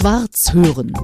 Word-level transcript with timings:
Schwarz 0.00 0.54
hören. 0.54 0.94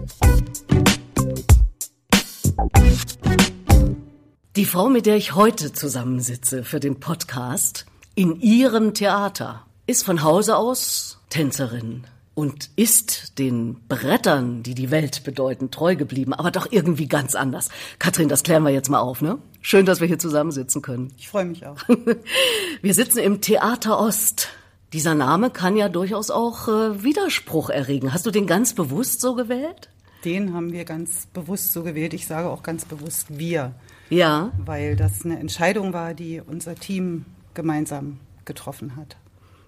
Die 4.57 4.65
Frau, 4.65 4.89
mit 4.89 5.05
der 5.05 5.17
ich 5.17 5.35
heute 5.35 5.75
zusammensitze 5.75 6.65
für 6.65 6.81
den 6.81 6.99
Podcast, 6.99 7.85
in 8.15 8.41
ihrem 8.41 8.95
Theater, 8.95 9.67
ist 9.87 10.03
von 10.03 10.23
Hause 10.23 10.57
aus 10.57 11.19
Tänzerin 11.29 12.07
und 12.35 12.71
ist 12.77 13.39
den 13.39 13.87
Brettern, 13.87 14.63
die 14.63 14.75
die 14.75 14.91
Welt 14.91 15.25
bedeuten, 15.25 15.71
treu 15.71 15.95
geblieben, 15.95 16.33
aber 16.33 16.51
doch 16.51 16.67
irgendwie 16.71 17.07
ganz 17.07 17.35
anders. 17.35 17.69
Katrin, 17.99 18.31
das 18.31 18.45
klären 18.45 18.63
wir 18.63 18.71
jetzt 18.71 18.89
mal 18.89 19.01
auf, 19.01 19.21
ne? 19.21 19.37
Schön, 19.61 19.85
dass 19.85 20.01
wir 20.01 20.09
hier 20.09 20.19
zusammensitzen 20.19 20.81
können. 20.81 21.13
Ich 21.19 21.29
freue 21.29 21.45
mich 21.45 21.67
auch. 21.67 21.77
Wir 22.81 22.95
sitzen 22.95 23.19
im 23.19 23.43
Theater 23.43 23.99
Ost. 23.99 24.49
Dieser 24.97 25.15
Name 25.15 25.51
kann 25.51 25.77
ja 25.77 25.91
durchaus 25.91 26.31
auch 26.31 26.69
äh, 26.69 27.05
Widerspruch 27.05 27.69
erregen. 27.69 28.15
Hast 28.15 28.25
du 28.25 28.31
den 28.31 28.47
ganz 28.47 28.73
bewusst 28.73 29.21
so 29.21 29.35
gewählt? 29.35 29.91
Den 30.25 30.55
haben 30.55 30.73
wir 30.73 30.87
ganz 30.87 31.27
bewusst 31.27 31.75
so 31.75 31.83
gewählt. 31.83 32.15
Ich 32.15 32.27
sage 32.27 32.49
auch 32.49 32.63
ganz 32.63 32.87
bewusst 32.87 33.39
wir. 33.39 33.75
Ja. 34.09 34.53
Weil 34.57 34.97
das 34.97 35.23
eine 35.27 35.39
Entscheidung 35.39 35.93
war, 35.93 36.15
die 36.15 36.41
unser 36.41 36.77
Team 36.77 37.27
gemeinsam 37.53 38.21
getroffen 38.47 38.97
hat. 38.97 39.19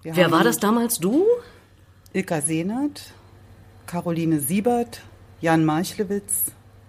Wir 0.01 0.15
Wer 0.15 0.31
war 0.31 0.43
das 0.43 0.57
damals? 0.57 0.97
Du? 0.97 1.27
Ilka 2.11 2.41
Sehnert, 2.41 3.13
Caroline 3.85 4.39
Siebert, 4.39 5.01
Jan 5.41 5.63
Marchlewitz, 5.63 6.45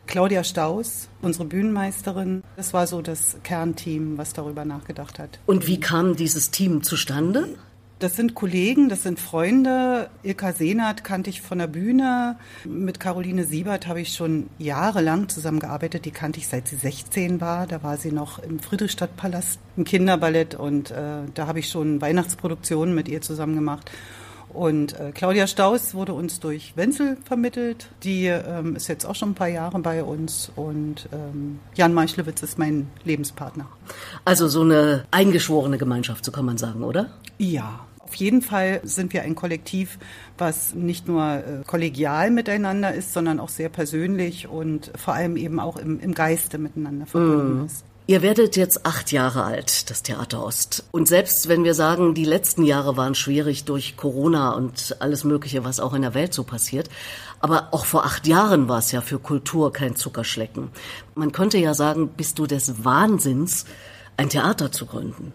Claudia 0.07 0.45
Staus, 0.45 1.11
unsere 1.21 1.45
Bühnenmeisterin. 1.45 2.43
Das 2.57 2.73
war 2.73 2.87
so 2.87 3.03
das 3.03 3.37
Kernteam, 3.43 4.17
was 4.17 4.33
darüber 4.33 4.65
nachgedacht 4.65 5.19
hat. 5.19 5.41
Und 5.45 5.67
wie 5.67 5.79
kam 5.79 6.17
dieses 6.17 6.51
Team 6.51 6.83
zustande? 6.83 7.59
Das 8.01 8.17
sind 8.17 8.35
Kollegen, 8.35 8.89
das 8.89 9.03
sind 9.03 9.21
Freunde. 9.21 10.09
Ilka 10.23 10.55
Sehnert 10.55 11.05
kannte 11.05 11.29
ich 11.29 11.43
von 11.43 11.59
der 11.59 11.67
Bühne. 11.67 12.39
Mit 12.65 12.99
Caroline 12.99 13.45
Siebert 13.45 13.87
habe 13.87 14.01
ich 14.01 14.15
schon 14.15 14.49
jahrelang 14.59 15.29
zusammengearbeitet. 15.29 16.07
Die 16.07 16.11
kannte 16.11 16.39
ich 16.39 16.49
seit 16.49 16.67
sie 16.67 16.77
16 16.77 17.43
war. 17.43 17.67
Da 17.67 17.83
war 17.83 17.99
sie 17.99 18.11
noch 18.11 18.39
im 18.39 18.59
Friedrichstadtpalast 18.59 19.59
im 19.77 19.85
Kinderballett 19.85 20.55
und 20.55 20.91
äh, 20.91 21.25
da 21.35 21.47
habe 21.47 21.59
ich 21.59 21.69
schon 21.69 22.01
Weihnachtsproduktionen 22.01 22.95
mit 22.95 23.07
ihr 23.07 23.21
zusammen 23.21 23.55
gemacht. 23.55 23.91
Und 24.49 24.99
äh, 24.99 25.13
Claudia 25.13 25.47
Staus 25.47 25.93
wurde 25.93 26.15
uns 26.15 26.41
durch 26.41 26.73
Wenzel 26.77 27.19
vermittelt. 27.25 27.91
Die 28.03 28.29
ähm, 28.29 28.77
ist 28.77 28.89
jetzt 28.89 29.05
auch 29.05 29.15
schon 29.15 29.33
ein 29.33 29.35
paar 29.35 29.49
Jahre 29.49 29.79
bei 29.79 30.03
uns. 30.03 30.51
Und 30.57 31.07
ähm, 31.13 31.61
Jan 31.75 31.93
Meischlewitz 31.93 32.43
ist 32.43 32.59
mein 32.59 32.89
Lebenspartner. 33.05 33.67
Also 34.25 34.49
so 34.49 34.63
eine 34.63 35.05
eingeschworene 35.11 35.77
Gemeinschaft, 35.77 36.25
so 36.25 36.33
kann 36.33 36.47
man 36.47 36.57
sagen, 36.57 36.83
oder? 36.83 37.11
Ja. 37.37 37.81
Auf 38.11 38.17
jeden 38.17 38.43
Fall 38.43 38.81
sind 38.83 39.13
wir 39.13 39.23
ein 39.23 39.37
Kollektiv, 39.37 39.97
was 40.37 40.75
nicht 40.75 41.07
nur 41.07 41.23
äh, 41.23 41.43
kollegial 41.65 42.33
miteinander 42.33 42.93
ist, 42.93 43.13
sondern 43.13 43.39
auch 43.39 43.49
sehr 43.49 43.69
persönlich 43.69 44.49
und 44.49 44.91
vor 44.97 45.15
allem 45.15 45.37
eben 45.37 45.61
auch 45.61 45.77
im, 45.77 46.01
im 46.01 46.13
Geiste 46.13 46.59
miteinander 46.59 47.07
verbunden 47.07 47.63
mm. 47.63 47.67
ist. 47.67 47.85
Ihr 48.09 48.21
werdet 48.21 48.57
jetzt 48.57 48.85
acht 48.85 49.13
Jahre 49.13 49.45
alt, 49.45 49.91
das 49.91 50.03
Theater 50.03 50.45
Ost. 50.45 50.83
Und 50.91 51.07
selbst 51.07 51.49
wenn 51.49 51.63
wir 51.63 51.75
sagen, 51.75 52.13
die 52.15 52.25
letzten 52.25 52.65
Jahre 52.65 52.97
waren 52.97 53.15
schwierig 53.15 53.65
durch 53.65 53.97
Corona 53.97 54.55
und 54.55 54.97
alles 54.99 55.23
Mögliche, 55.23 55.63
was 55.63 55.79
auch 55.79 55.95
in 55.95 56.03
der 56.03 56.15
Welt 56.15 56.35
so 56.35 56.43
passiert, 56.43 56.91
aber 57.39 57.69
auch 57.71 57.85
vor 57.85 58.05
acht 58.05 58.27
Jahren 58.27 58.69
war 58.69 58.81
es 58.81 58.91
ja 58.91 59.03
für 59.03 59.21
Kultur 59.21 59.73
kein 59.73 59.95
Zuckerschlecken. 59.95 60.71
Man 61.15 61.31
könnte 61.31 61.59
ja 61.59 61.75
sagen, 61.75 62.09
bist 62.09 62.41
du 62.41 62.49
des 62.49 62.85
Wahnsinns, 62.85 63.67
ein 64.17 64.31
Theater 64.31 64.73
zu 64.73 64.87
gründen? 64.87 65.33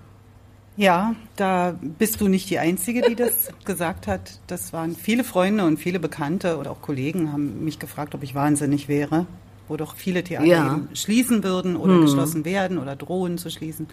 Ja, 0.77 1.15
da 1.35 1.75
bist 1.81 2.19
du 2.19 2.27
nicht 2.27 2.49
die 2.49 2.59
Einzige, 2.59 3.01
die 3.01 3.15
das 3.15 3.49
gesagt 3.65 4.07
hat. 4.07 4.39
Das 4.47 4.73
waren 4.73 4.95
viele 4.95 5.23
Freunde 5.23 5.65
und 5.65 5.77
viele 5.77 5.99
Bekannte 5.99 6.57
oder 6.57 6.71
auch 6.71 6.81
Kollegen 6.81 7.31
haben 7.31 7.63
mich 7.63 7.79
gefragt, 7.79 8.13
ob 8.15 8.23
ich 8.23 8.35
wahnsinnig 8.35 8.87
wäre 8.87 9.25
wo 9.67 9.77
doch 9.77 9.95
viele 9.95 10.23
Theater 10.23 10.45
ja. 10.45 10.79
schließen 10.93 11.43
würden 11.43 11.75
oder 11.75 11.93
hm. 11.93 12.01
geschlossen 12.01 12.45
werden 12.45 12.77
oder 12.77 12.95
drohen 12.95 13.37
zu 13.37 13.49
schließen. 13.49 13.87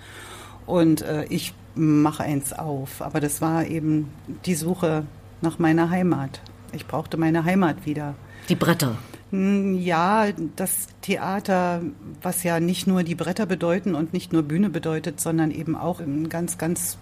Und 0.66 1.02
äh, 1.02 1.24
ich 1.28 1.54
mache 1.74 2.22
eins 2.22 2.52
auf. 2.52 3.02
Aber 3.02 3.20
das 3.20 3.40
war 3.40 3.66
eben 3.66 4.10
die 4.46 4.54
Suche 4.54 5.04
nach 5.40 5.58
meiner 5.58 5.90
Heimat. 5.90 6.40
Ich 6.72 6.86
brauchte 6.86 7.16
meine 7.16 7.44
Heimat 7.44 7.84
wieder. 7.86 8.14
Die 8.48 8.54
Bretter. 8.54 8.96
Hm, 9.32 9.80
ja, 9.80 10.26
das 10.56 10.88
Theater, 11.00 11.80
was 12.20 12.42
ja 12.42 12.60
nicht 12.60 12.86
nur 12.86 13.02
die 13.02 13.14
Bretter 13.14 13.46
bedeuten 13.46 13.94
und 13.94 14.12
nicht 14.12 14.32
nur 14.32 14.42
Bühne 14.42 14.68
bedeutet, 14.68 15.20
sondern 15.20 15.50
eben 15.50 15.74
auch 15.74 16.00
eine 16.00 16.28
ganz, 16.28 16.58
ganz 16.58 16.98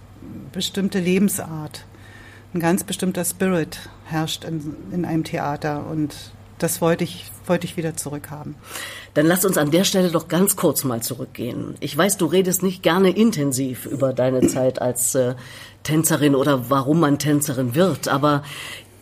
bestimmte 0.53 1.01
Lebensart. 1.01 1.85
Ein 2.55 2.61
ganz 2.61 2.85
bestimmter 2.85 3.25
Spirit 3.25 3.79
herrscht 4.05 4.45
in, 4.45 4.77
in 4.93 5.05
einem 5.05 5.25
Theater. 5.25 5.87
Und 5.89 6.15
das 6.59 6.81
wollte 6.81 7.03
ich, 7.03 7.25
wollte 7.47 7.67
ich 7.67 7.77
wieder 7.77 7.97
zurückhaben. 7.97 8.55
Dann 9.15 9.27
lass 9.27 9.45
uns 9.45 9.59
an 9.59 9.73
der 9.73 9.83
Stelle 9.83 10.11
doch 10.11 10.29
ganz 10.29 10.55
kurz 10.55 10.85
mal 10.85 11.03
zurückgehen. 11.03 11.75
Ich 11.81 11.97
weiß, 11.97 12.17
du 12.17 12.27
redest 12.27 12.63
nicht 12.63 12.85
gerne 12.85 13.11
intensiv 13.11 13.87
über 13.87 14.13
deine 14.13 14.47
Zeit 14.47 14.81
als 14.81 15.17
äh, 15.17 15.35
Tänzerin 15.83 16.37
oder 16.37 16.71
warum 16.71 17.01
man 17.01 17.19
Tänzerin 17.19 17.75
wird, 17.75 18.07
aber 18.07 18.45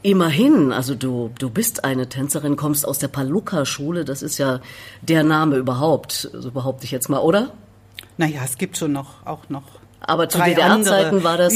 Immerhin, 0.09 0.73
also 0.73 0.95
du, 0.95 1.31
du 1.39 1.51
bist 1.51 1.85
eine 1.85 2.09
Tänzerin, 2.09 2.57
kommst 2.57 2.89
aus 2.89 2.99
der 2.99 3.09
Paluca-Schule, 3.09 4.07
das 4.07 4.23
ist 4.23 4.39
ja 4.39 4.61
der 5.03 5.23
Name 5.23 5.57
überhaupt, 5.57 6.31
so 6.33 6.51
behaupte 6.51 6.87
ich 6.87 6.93
jetzt 6.93 7.11
mal, 7.11 7.19
oder? 7.19 7.51
Naja, 8.17 8.41
es 8.43 8.57
gibt 8.57 8.79
schon 8.79 8.93
noch, 8.93 9.27
auch 9.27 9.51
noch. 9.51 9.65
Aber 10.01 10.31
zu 10.31 10.39
DDR-Zeiten 10.39 11.25
war 11.25 11.37
das? 11.37 11.53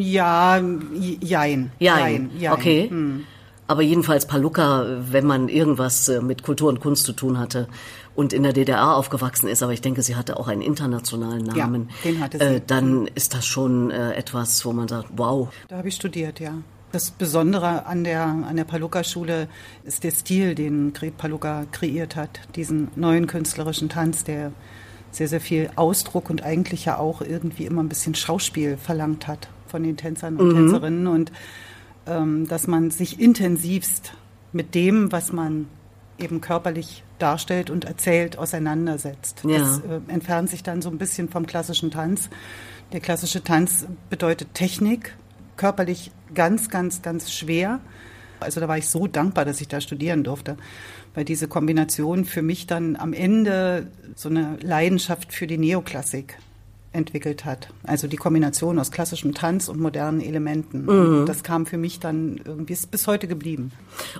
Ja, 0.00 0.56
jein. 0.56 1.20
Jein, 1.20 1.70
jein, 1.78 2.30
jein. 2.40 2.52
okay. 2.52 2.88
Hm. 2.90 3.24
Aber 3.68 3.82
jedenfalls 3.82 4.26
Paluca, 4.26 4.84
wenn 4.98 5.24
man 5.24 5.48
irgendwas 5.48 6.08
äh, 6.08 6.20
mit 6.20 6.42
Kultur 6.42 6.70
und 6.70 6.80
Kunst 6.80 7.04
zu 7.04 7.12
tun 7.12 7.38
hatte 7.38 7.68
und 8.16 8.32
in 8.32 8.42
der 8.42 8.52
DDR 8.52 8.96
aufgewachsen 8.96 9.46
ist, 9.46 9.62
aber 9.62 9.74
ich 9.74 9.80
denke, 9.80 10.02
sie 10.02 10.16
hatte 10.16 10.40
auch 10.40 10.48
einen 10.48 10.62
internationalen 10.62 11.44
Namen, 11.44 11.88
ja, 12.02 12.10
den 12.10 12.20
hatte 12.20 12.38
sie. 12.38 12.44
Äh, 12.44 12.60
dann 12.66 13.06
ist 13.14 13.32
das 13.32 13.46
schon 13.46 13.92
äh, 13.92 14.14
etwas, 14.14 14.64
wo 14.66 14.72
man 14.72 14.88
sagt, 14.88 15.06
wow. 15.16 15.50
Da 15.68 15.76
habe 15.76 15.86
ich 15.86 15.94
studiert, 15.94 16.40
ja. 16.40 16.54
Das 16.92 17.10
Besondere 17.10 17.86
an 17.86 18.04
der, 18.04 18.22
an 18.22 18.54
der 18.54 18.64
Paluca-Schule 18.64 19.48
ist 19.82 20.04
der 20.04 20.10
Stil, 20.10 20.54
den 20.54 20.92
Gret 20.92 21.16
Paluca 21.16 21.64
kreiert 21.72 22.16
hat. 22.16 22.40
Diesen 22.54 22.88
neuen 22.96 23.26
künstlerischen 23.26 23.88
Tanz, 23.88 24.24
der 24.24 24.52
sehr, 25.10 25.26
sehr 25.26 25.40
viel 25.40 25.70
Ausdruck 25.76 26.28
und 26.28 26.42
eigentlich 26.42 26.84
ja 26.84 26.98
auch 26.98 27.22
irgendwie 27.22 27.64
immer 27.64 27.82
ein 27.82 27.88
bisschen 27.88 28.14
Schauspiel 28.14 28.76
verlangt 28.76 29.26
hat 29.26 29.48
von 29.68 29.82
den 29.82 29.96
Tänzern 29.96 30.36
und 30.36 30.48
mhm. 30.48 30.54
Tänzerinnen. 30.54 31.06
Und 31.06 31.32
ähm, 32.06 32.46
dass 32.46 32.66
man 32.66 32.90
sich 32.90 33.18
intensivst 33.18 34.12
mit 34.52 34.74
dem, 34.74 35.12
was 35.12 35.32
man 35.32 35.68
eben 36.18 36.42
körperlich 36.42 37.04
darstellt 37.18 37.70
und 37.70 37.86
erzählt, 37.86 38.36
auseinandersetzt. 38.36 39.44
Ja. 39.48 39.60
Das 39.60 39.78
äh, 39.78 40.00
entfernt 40.08 40.50
sich 40.50 40.62
dann 40.62 40.82
so 40.82 40.90
ein 40.90 40.98
bisschen 40.98 41.30
vom 41.30 41.46
klassischen 41.46 41.90
Tanz. 41.90 42.28
Der 42.92 43.00
klassische 43.00 43.42
Tanz 43.42 43.86
bedeutet 44.10 44.52
Technik, 44.52 45.16
körperlich 45.56 46.10
ganz, 46.34 46.68
ganz, 46.68 47.02
ganz 47.02 47.32
schwer. 47.32 47.80
Also 48.40 48.60
da 48.60 48.68
war 48.68 48.78
ich 48.78 48.88
so 48.88 49.06
dankbar, 49.06 49.44
dass 49.44 49.60
ich 49.60 49.68
da 49.68 49.80
studieren 49.80 50.24
durfte, 50.24 50.56
weil 51.14 51.24
diese 51.24 51.48
Kombination 51.48 52.24
für 52.24 52.42
mich 52.42 52.66
dann 52.66 52.96
am 52.96 53.12
Ende 53.12 53.86
so 54.16 54.28
eine 54.28 54.56
Leidenschaft 54.60 55.32
für 55.32 55.46
die 55.46 55.58
Neoklassik 55.58 56.38
entwickelt 56.92 57.44
hat. 57.44 57.68
Also 57.84 58.06
die 58.06 58.16
Kombination 58.16 58.78
aus 58.78 58.90
klassischem 58.90 59.34
Tanz 59.34 59.68
und 59.68 59.80
modernen 59.80 60.20
Elementen. 60.20 60.84
Mhm. 60.84 61.26
Das 61.26 61.42
kam 61.42 61.66
für 61.66 61.78
mich 61.78 62.00
dann 62.00 62.40
irgendwie, 62.44 62.74
ist 62.74 62.90
bis 62.90 63.06
heute 63.06 63.26
geblieben. 63.28 63.72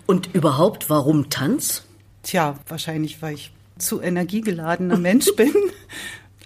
Und 0.06 0.34
überhaupt, 0.34 0.88
warum 0.88 1.28
Tanz? 1.28 1.84
Tja, 2.22 2.58
wahrscheinlich, 2.68 3.20
weil 3.20 3.34
ich 3.34 3.52
zu 3.78 4.00
energiegeladener 4.00 4.96
Mensch 4.96 5.26
bin. 5.36 5.52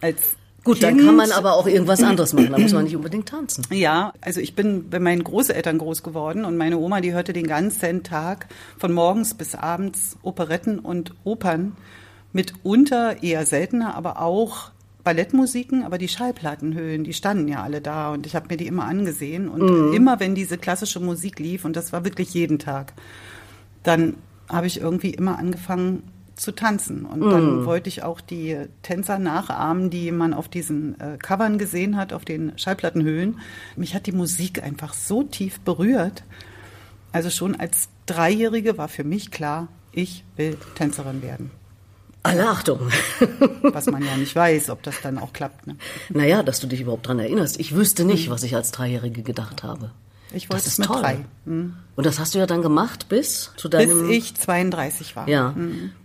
Als 0.00 0.36
Gut, 0.66 0.80
kind. 0.80 0.98
dann 0.98 1.06
kann 1.06 1.14
man 1.14 1.30
aber 1.30 1.54
auch 1.54 1.68
irgendwas 1.68 2.02
anderes 2.02 2.32
machen. 2.32 2.50
Da 2.50 2.58
muss 2.58 2.72
man 2.72 2.82
nicht 2.84 2.96
unbedingt 2.96 3.28
tanzen. 3.28 3.64
Ja, 3.70 4.12
also 4.20 4.40
ich 4.40 4.56
bin 4.56 4.90
bei 4.90 4.98
meinen 4.98 5.22
Großeltern 5.22 5.78
groß 5.78 6.02
geworden 6.02 6.44
und 6.44 6.56
meine 6.56 6.78
Oma, 6.78 7.00
die 7.00 7.12
hörte 7.12 7.32
den 7.32 7.46
ganzen 7.46 8.02
Tag 8.02 8.48
von 8.76 8.92
morgens 8.92 9.34
bis 9.34 9.54
abends 9.54 10.16
Operetten 10.22 10.80
und 10.80 11.14
Opern. 11.22 11.76
Mitunter 12.32 13.22
eher 13.22 13.46
seltener, 13.46 13.94
aber 13.94 14.20
auch 14.20 14.72
Ballettmusiken, 15.04 15.84
aber 15.84 15.98
die 15.98 16.08
Schallplattenhöhlen, 16.08 17.04
die 17.04 17.12
standen 17.12 17.46
ja 17.46 17.62
alle 17.62 17.80
da 17.80 18.12
und 18.12 18.26
ich 18.26 18.34
habe 18.34 18.48
mir 18.50 18.56
die 18.56 18.66
immer 18.66 18.86
angesehen 18.86 19.48
und 19.48 19.62
mhm. 19.62 19.92
immer 19.92 20.18
wenn 20.18 20.34
diese 20.34 20.58
klassische 20.58 20.98
Musik 20.98 21.38
lief 21.38 21.64
und 21.64 21.76
das 21.76 21.92
war 21.92 22.04
wirklich 22.04 22.34
jeden 22.34 22.58
Tag, 22.58 22.92
dann 23.84 24.14
habe 24.48 24.66
ich 24.66 24.80
irgendwie 24.80 25.10
immer 25.10 25.38
angefangen 25.38 26.02
zu 26.36 26.52
tanzen 26.52 27.06
und 27.06 27.20
mhm. 27.20 27.30
dann 27.30 27.66
wollte 27.66 27.88
ich 27.88 28.02
auch 28.02 28.20
die 28.20 28.58
Tänzer 28.82 29.18
nachahmen, 29.18 29.90
die 29.90 30.12
man 30.12 30.34
auf 30.34 30.48
diesen 30.48 31.00
äh, 31.00 31.16
Covern 31.16 31.58
gesehen 31.58 31.96
hat, 31.96 32.12
auf 32.12 32.24
den 32.24 32.56
Schallplattenhöhlen. 32.58 33.40
Mich 33.74 33.94
hat 33.94 34.06
die 34.06 34.12
Musik 34.12 34.62
einfach 34.62 34.94
so 34.94 35.22
tief 35.22 35.60
berührt. 35.60 36.24
Also 37.12 37.30
schon 37.30 37.54
als 37.56 37.88
Dreijährige 38.04 38.76
war 38.76 38.88
für 38.88 39.04
mich 39.04 39.30
klar, 39.30 39.68
ich 39.92 40.24
will 40.36 40.58
Tänzerin 40.74 41.22
werden. 41.22 41.50
Alle 42.22 42.48
Achtung. 42.48 42.80
Was 43.62 43.86
man 43.86 44.04
ja 44.04 44.16
nicht 44.16 44.34
weiß, 44.34 44.70
ob 44.70 44.82
das 44.82 45.00
dann 45.00 45.16
auch 45.16 45.32
klappt. 45.32 45.66
Ne? 45.66 45.76
Naja, 46.10 46.42
dass 46.42 46.60
du 46.60 46.66
dich 46.66 46.80
überhaupt 46.80 47.06
dran 47.06 47.20
erinnerst. 47.20 47.58
Ich 47.60 47.74
wüsste 47.74 48.04
nicht, 48.04 48.28
was 48.30 48.42
ich 48.42 48.56
als 48.56 48.72
Dreijährige 48.72 49.22
gedacht 49.22 49.62
habe. 49.62 49.92
Ich 50.32 50.50
wollte 50.50 50.64
Das 50.64 50.66
es 50.66 50.72
ist 50.74 50.78
mit 50.80 50.88
toll. 50.88 51.00
drei. 51.02 51.24
Mhm. 51.44 51.74
Und 51.94 52.04
das 52.06 52.18
hast 52.18 52.34
du 52.34 52.38
ja 52.38 52.46
dann 52.46 52.62
gemacht 52.62 53.08
bis 53.08 53.52
zu 53.56 53.70
Bis 53.70 53.78
deinem 53.88 54.10
ich 54.10 54.34
32 54.34 55.16
war. 55.16 55.28
ja 55.28 55.54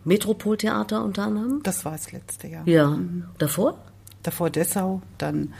Metropoltheater 0.06 1.04
unter 1.04 1.24
anderem. 1.24 1.62
Das 1.64 1.86
war 1.86 1.94
das 1.94 2.12
letzte 2.12 2.48
Jahr. 2.48 2.68
Ja, 2.68 2.98
davor? 3.38 3.78
Davor 4.24 4.50
Dessau, 4.50 5.02
dann 5.18 5.54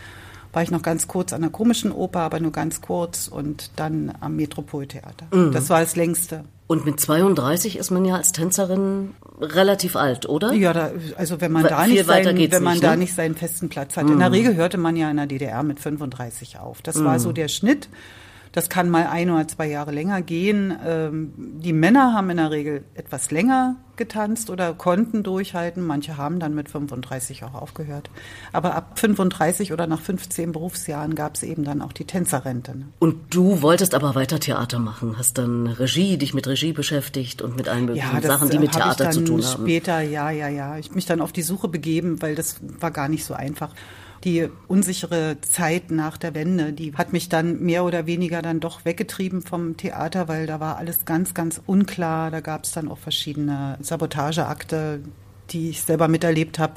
war 0.54 0.62
ich 0.64 0.72
noch 0.72 0.82
ganz 0.82 1.08
kurz 1.08 1.34
an 1.34 1.42
der 1.42 1.50
komischen 1.50 1.92
Oper, 1.92 2.20
aber 2.20 2.40
nur 2.40 2.52
ganz 2.52 2.82
kurz 2.82 3.28
und 3.28 3.72
dann 3.78 4.14
am 4.20 4.36
Metropoltheater. 4.36 5.28
Mhm. 5.34 5.52
Das 5.52 5.70
war 5.70 5.80
das 5.80 5.96
längste. 5.96 6.44
Und 6.68 6.86
mit 6.86 7.00
32 7.00 7.78
ist 7.78 7.92
man 7.92 8.06
ja 8.06 8.16
als 8.16 8.32
Tänzerin 8.32 9.12
relativ 9.42 9.96
alt, 9.96 10.28
oder? 10.30 10.54
Ja, 10.54 10.72
da, 10.72 10.92
also 11.18 11.42
wenn 11.42 11.52
man 11.52 11.64
da 11.64 11.86
nicht, 11.86 12.06
seinen, 12.06 12.38
wenn 12.52 12.64
man 12.64 12.74
nicht, 12.74 12.84
da 12.84 12.92
ne? 12.92 12.98
nicht 12.98 13.14
seinen 13.14 13.36
festen 13.36 13.68
Platz 13.68 13.98
hat. 13.98 14.10
In 14.10 14.20
der 14.20 14.32
Regel 14.32 14.56
hörte 14.56 14.78
man 14.78 14.96
ja 14.96 15.10
in 15.10 15.18
der 15.18 15.26
DDR 15.26 15.64
mit 15.64 15.80
35 15.80 16.60
auf. 16.60 16.82
Das 16.82 17.04
war 17.04 17.20
so 17.20 17.32
der 17.34 17.50
Schnitt. 17.50 17.90
Das 18.52 18.68
kann 18.68 18.90
mal 18.90 19.08
ein 19.08 19.30
oder 19.30 19.48
zwei 19.48 19.68
Jahre 19.68 19.92
länger 19.92 20.22
gehen. 20.22 20.78
Ähm, 20.86 21.34
die 21.38 21.74
Männer 21.74 22.14
haben 22.14 22.30
in 22.30 22.38
der 22.38 22.52
Regel 22.52 22.84
etwas 22.96 23.32
länger 23.32 23.78
getanzt 23.96 24.50
oder 24.50 24.74
konnten 24.74 25.24
durchhalten. 25.24 25.86
Manche 25.86 26.18
haben 26.18 26.40
dann 26.40 26.54
mit 26.56 26.70
35 26.70 27.44
auch 27.44 27.54
aufgehört. 27.54 28.10
Aber 28.52 28.76
ab 28.76 29.00
35 29.00 29.72
oder 29.72 29.88
nach 29.88 30.02
15 30.02 30.52
Berufsjahren 30.52 31.16
gab 31.16 31.36
es 31.36 31.44
eben 31.44 31.64
dann 31.64 31.82
auch 31.82 31.94
die 31.94 32.06
Tänzerrente. 32.06 32.76
ne? 32.76 32.88
Und 33.00 33.34
du 33.34 33.62
wolltest 33.62 33.94
aber 33.96 34.16
weiter 34.16 34.40
Theater 34.40 34.80
machen, 34.80 35.18
hast 35.18 35.38
dann 35.38 35.68
Regie, 35.68 36.18
dich 36.18 36.34
mit 36.34 36.48
Regie 36.48 36.74
beschäftigt 36.74 37.42
und 37.42 37.56
mit 37.56 37.70
allen 37.70 37.86
möglichen 37.86 38.22
Sachen, 38.22 38.50
die 38.50 38.58
äh, 38.58 38.60
mit 38.60 38.74
hab 38.74 38.82
Theater 38.82 39.10
ich 39.10 39.16
zu 39.16 39.24
tun 39.24 39.46
haben. 39.46 39.64
Später, 39.64 40.02
ja, 40.02 40.30
ja, 40.32 40.50
ja. 40.50 40.78
Ich 40.78 40.92
mich 40.94 41.06
dann 41.06 41.22
auf 41.22 41.32
die 41.32 41.44
Suche 41.44 41.68
begeben, 41.68 42.22
weil 42.22 42.36
das 42.36 42.58
war 42.62 42.92
gar 42.92 43.08
nicht 43.08 43.24
so 43.24 43.34
einfach. 43.34 43.74
Die 44.24 44.48
unsichere 44.68 45.42
Zeit 45.42 45.90
nach 45.90 46.18
der 46.18 46.36
Wende, 46.36 46.74
die 46.74 46.94
hat 46.94 47.12
mich 47.12 47.28
dann 47.28 47.62
mehr 47.62 47.84
oder 47.84 48.06
weniger 48.06 48.44
dann 48.44 48.60
doch 48.60 48.86
weggetrieben 48.86 49.42
vom 49.42 49.78
Theater, 49.78 50.28
weil 50.28 50.46
da 50.46 50.60
war 50.60 50.78
alles 50.78 51.06
ganz, 51.06 51.34
ganz 51.34 51.60
unklar. 51.66 52.30
Da 52.30 52.40
gab 52.40 52.66
es 52.66 52.72
dann 52.72 52.88
auch 52.88 53.00
verschiedene 53.00 53.78
Sabotageakte, 53.82 55.02
die 55.50 55.72
ich 55.72 55.82
selber 55.82 56.08
miterlebt 56.08 56.60
habe. 56.60 56.74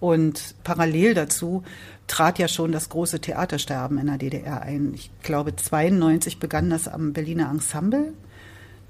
Und 0.00 0.54
parallel 0.64 1.14
dazu 1.14 1.62
trat 2.06 2.38
ja 2.38 2.48
schon 2.48 2.72
das 2.72 2.88
große 2.88 3.20
Theatersterben 3.20 3.98
in 3.98 4.06
der 4.06 4.18
DDR 4.18 4.62
ein. 4.62 4.92
Ich 4.94 5.10
glaube, 5.22 5.54
92 5.54 6.38
begann 6.38 6.70
das 6.70 6.88
am 6.88 7.12
Berliner 7.12 7.50
Ensemble. 7.50 8.12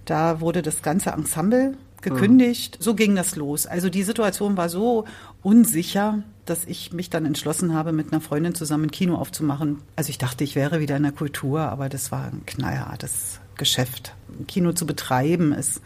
Da 0.05 0.41
wurde 0.41 0.63
das 0.63 0.83
ganze 0.83 1.11
Ensemble 1.11 1.77
gekündigt. 2.01 2.79
So 2.81 2.95
ging 2.95 3.17
das 3.17 3.37
los. 3.37 3.67
Also 3.67 3.91
die 3.91 4.03
Situation 4.03 4.57
war 4.57 4.69
so 4.69 5.05
unsicher, 5.43 6.23
dass 6.45 6.65
ich 6.65 6.93
mich 6.93 7.11
dann 7.11 7.27
entschlossen 7.27 7.75
habe, 7.75 7.93
mit 7.93 8.13
einer 8.13 8.21
Freundin 8.21 8.55
zusammen 8.55 8.85
ein 8.85 8.91
Kino 8.91 9.17
aufzumachen. 9.17 9.79
Also 9.97 10.11
ich 10.11 10.19
dachte, 10.19 10.45
ich 10.45 10.55
wäre 10.55 10.81
wieder 10.81 10.97
in 10.97 11.03
der 11.03 11.13
Kultur, 11.13 11.61
aber 11.61 11.89
das 11.89 12.11
war 12.11 12.25
ein 12.25 12.43
knallhartes 12.47 13.41
Geschäft. 13.57 14.15
Ein 14.29 14.47
Kino 14.47 14.73
zu 14.73 14.87
betreiben 14.87 15.53
ist 15.53 15.81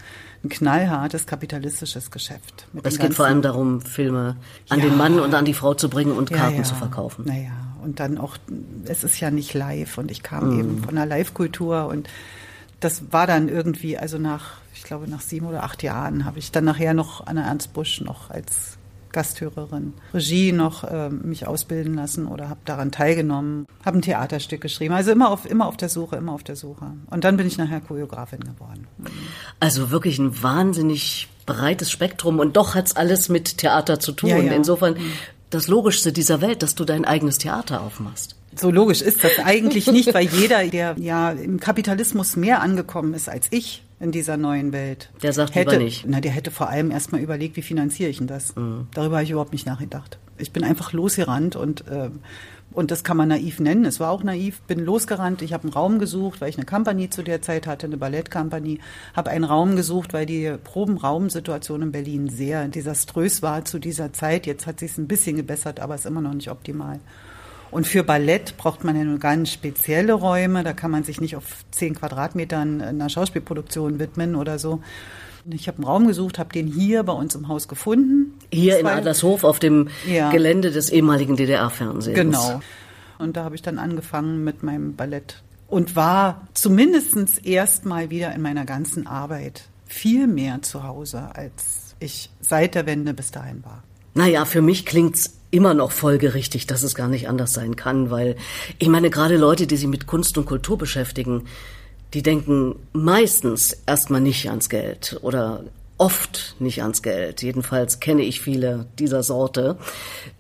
ein 0.45 0.49
knallhartes 0.49 1.27
kapitalistisches 1.27 2.11
Geschäft. 2.11 2.67
Es 2.83 2.99
geht 2.99 3.15
vor 3.15 3.27
allem 3.27 3.43
darum, 3.43 3.81
Filme 3.81 4.37
an 4.69 4.81
Ja. 4.81 4.87
den 4.87 4.97
Mann 4.97 5.21
und 5.21 5.35
an 5.35 5.45
die 5.45 5.55
Frau 5.55 5.75
zu 5.75 5.89
bringen 5.89 6.13
und 6.13 6.31
ja, 6.31 6.37
Karten 6.39 6.59
ja. 6.59 6.63
zu 6.65 6.75
verkaufen. 6.75 7.25
Naja, 7.27 7.53
und 7.83 8.01
dann 8.01 8.19
auch, 8.19 8.37
es 8.85 9.05
ist 9.05 9.19
ja 9.21 9.31
nicht 9.31 9.55
live 9.55 9.99
und 9.99 10.11
ich 10.11 10.23
kam 10.23 10.59
eben 10.59 10.83
von 10.83 10.95
der 10.95 11.07
Live-Kultur 11.07 11.87
und 11.87 12.09
das 12.81 13.13
war 13.13 13.27
dann 13.29 13.49
irgendwie, 13.49 13.97
also 13.97 14.19
nach, 14.19 14.55
ich 14.75 14.83
glaube, 14.83 15.09
nach 15.09 15.21
sieben 15.21 15.47
oder 15.47 15.63
acht 15.63 15.83
Jahren 15.85 16.25
habe 16.25 16.41
ich 16.41 16.51
dann 16.51 16.65
nachher 16.65 16.95
noch 16.95 17.27
an 17.27 17.37
der 17.37 17.45
Ernst 17.45 17.73
Busch 17.73 18.01
noch 18.01 18.31
als 18.31 18.77
Gasthörerin 19.13 19.95
Regie 20.13 20.53
noch 20.53 20.85
ähm, 20.91 21.23
mich 21.25 21.47
ausbilden 21.47 21.95
lassen 21.95 22.27
oder 22.27 22.49
habe 22.49 22.61
daran 22.65 22.91
teilgenommen, 22.91 23.67
habe 23.85 23.99
ein 23.99 24.03
Theaterstück 24.03 24.61
geschrieben. 24.61 24.95
Also 24.95 25.13
immer 25.13 25.31
auf, 25.31 25.49
immer 25.49 25.67
auf 25.67 25.77
der 25.77 25.89
Suche, 25.89 26.17
immer 26.17 26.33
auf 26.33 26.43
der 26.43 26.57
Suche. 26.57 26.93
Und 27.11 27.25
dann 27.25 27.37
bin 27.37 27.47
ich 27.47 27.59
nachher 27.59 27.81
Choreografin 27.81 28.41
geworden. 28.41 28.87
Also 29.61 29.91
wirklich 29.91 30.19
ein 30.19 30.43
wahnsinnig 30.43 31.29
breites 31.47 31.91
Spektrum 31.91 32.39
und 32.39 32.57
doch 32.57 32.75
hat's 32.75 32.97
alles 32.97 33.29
mit 33.29 33.59
Theater 33.59 34.01
zu 34.01 34.13
tun. 34.13 34.31
Ja, 34.31 34.39
ja. 34.39 34.53
Insofern 34.53 34.97
das 35.51 35.69
Logischste 35.69 36.13
dieser 36.13 36.41
Welt, 36.41 36.63
dass 36.63 36.75
du 36.75 36.85
dein 36.85 37.05
eigenes 37.05 37.39
Theater 37.39 37.83
aufmachst. 37.83 38.37
So 38.55 38.71
logisch 38.71 39.01
ist 39.01 39.25
das 39.25 39.39
eigentlich 39.45 39.87
nicht, 39.87 40.13
weil 40.13 40.27
jeder, 40.27 40.67
der 40.67 40.95
ja 40.99 41.31
im 41.31 41.59
Kapitalismus 41.59 42.37
mehr 42.37 42.61
angekommen 42.61 43.15
ist 43.15 43.29
als 43.29 43.47
ich 43.51 43.83
in 44.03 44.11
dieser 44.11 44.37
neuen 44.37 44.73
Welt, 44.73 45.11
Der 45.23 45.33
sagt 45.33 45.55
hätte, 45.55 45.71
lieber 45.71 45.85
nicht. 45.85 46.05
Na, 46.09 46.21
der 46.21 46.33
hätte 46.33 46.51
vor 46.51 46.69
allem 46.69 46.91
erstmal 46.91 47.21
überlegt, 47.21 47.57
wie 47.57 47.63
finanziere 47.63 48.11
ich 48.11 48.19
denn 48.19 48.27
das? 48.27 48.53
Darüber 48.95 49.17
habe 49.17 49.25
ich 49.25 49.31
überhaupt 49.31 49.53
nicht 49.53 49.67
nachgedacht. 49.67 50.19
Ich 50.39 50.53
bin 50.53 50.65
einfach 50.65 50.93
losgerannt 50.93 51.55
und 51.55 51.87
äh, 51.87 52.11
und 52.73 52.91
das 52.91 53.05
kann 53.05 53.19
man 53.19 53.29
naiv 53.29 53.61
nennen. 53.61 53.85
Es 53.85 54.01
war 54.01 54.11
auch 54.11 54.23
naiv. 54.23 54.63
Bin 54.63 54.81
losgerannt. 54.81 55.43
Ich 55.43 55.53
habe 55.53 55.65
einen 55.65 55.73
Raum 55.75 55.99
gesucht, 55.99 56.41
weil 56.41 56.49
ich 56.49 56.57
eine 56.57 56.65
Company 56.65 57.11
zu 57.11 57.23
der 57.23 57.43
Zeit 57.43 57.67
hatte, 57.67 57.87
eine 57.87 57.99
Ballettcompany. 57.99 58.81
Habe 59.15 59.31
einen 59.31 59.45
Raum 59.45 59.77
gesucht, 59.77 60.15
weil 60.15 60.25
die 60.25 60.55
Probenraumsituation 60.65 61.83
in 61.83 61.93
Berlin 61.93 62.29
sehr 62.29 62.67
desaströs 62.69 63.43
war 63.43 63.65
zu 63.65 63.79
dieser 63.79 64.13
Zeit. 64.13 64.47
Jetzt 64.47 64.67
hat 64.67 64.81
sich 64.81 64.97
ein 64.97 65.07
bisschen 65.07 65.37
gebessert, 65.37 65.81
aber 65.81 65.95
ist 65.95 66.07
immer 66.07 66.23
noch 66.23 66.35
nicht 66.35 66.51
optimal. 66.51 67.01
Und 67.73 67.87
für 67.87 68.05
Ballett 68.05 68.59
braucht 68.59 68.85
man 68.85 68.97
ja 68.97 69.03
nur 69.03 69.19
ganz 69.19 69.51
spezielle 69.51 70.13
Räume. 70.13 70.63
Da 70.63 70.75
kann 70.75 70.91
man 70.91 71.05
sich 71.05 71.21
nicht 71.23 71.37
auf 71.37 71.65
zehn 71.71 71.95
Quadratmetern 71.95 72.83
einer 72.83 73.09
Schauspielproduktion 73.09 73.99
widmen 73.99 74.37
oder 74.37 74.59
so. 74.59 74.81
Ich 75.51 75.69
habe 75.69 75.79
einen 75.79 75.87
Raum 75.87 76.07
gesucht, 76.07 76.39
habe 76.39 76.53
den 76.53 76.67
hier 76.67 77.03
bei 77.03 77.15
uns 77.15 77.35
im 77.35 77.49
Haus 77.49 77.69
gefunden. 77.69 78.39
Hier 78.53 78.79
in 78.79 78.87
Adlershof 78.87 79.43
auf 79.43 79.59
dem 79.59 79.89
Ja. 80.07 80.31
Gelände 80.31 80.71
des 80.71 80.91
ehemaligen 80.91 81.35
DDR-Fernsehens. 81.35 82.17
Genau. 82.17 82.61
Und 83.19 83.39
da 83.39 83.45
habe 83.45 83.55
ich 83.55 83.63
dann 83.63 83.79
angefangen 83.79 84.45
mit 84.45 84.63
meinem 84.63 84.95
Ballett 84.95 85.43
und 85.67 85.97
war 85.97 86.47
zumindestens 86.53 87.39
erst 87.39 87.87
mal 87.87 88.11
wieder 88.11 88.35
in 88.35 88.43
meiner 88.43 88.67
ganzen 88.67 89.07
Arbeit 89.07 89.65
viel 89.87 90.27
mehr 90.27 90.61
zu 90.61 90.85
Hause, 90.85 91.31
als 91.33 91.97
ich 92.01 92.29
seit 92.41 92.75
der 92.75 92.85
Wende 92.85 93.15
bis 93.15 93.31
dahin 93.31 93.65
war. 93.65 93.83
Naja, 94.15 94.45
für 94.45 94.61
mich 94.61 94.85
klingt's 94.85 95.39
immer 95.53 95.75
noch 95.75 95.93
folgerichtig, 95.93 96.67
dass 96.67 96.83
es 96.83 96.97
gar 96.97 97.09
nicht 97.09 97.29
anders 97.29 97.53
sein 97.53 97.77
kann, 97.77 98.11
weil 98.11 98.37
ich 98.79 98.89
meine, 98.89 99.11
gerade 99.11 99.37
Leute, 99.37 99.69
die 99.69 99.77
sich 99.77 99.87
mit 99.87 100.09
Kunst 100.09 100.37
und 100.37 100.47
Kultur 100.47 100.77
beschäftigen, 100.77 101.45
die 102.15 102.23
denken 102.23 102.75
meistens 102.93 103.77
erstmal 103.87 104.21
nicht 104.21 104.49
ans 104.49 104.69
Geld 104.69 105.19
oder 105.23 105.63
oft 105.99 106.57
nicht 106.59 106.83
ans 106.83 107.03
Geld. 107.03 107.43
Jedenfalls 107.43 108.01
kenne 108.01 108.23
ich 108.23 108.41
viele 108.41 108.87
dieser 108.99 109.23
Sorte, 109.23 109.77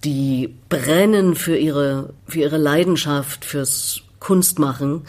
die 0.03 0.55
brennen 0.69 1.35
für 1.35 1.56
ihre, 1.56 2.14
für 2.26 2.41
ihre 2.41 2.59
Leidenschaft, 2.59 3.44
fürs 3.44 4.03
Kunstmachen 4.19 5.03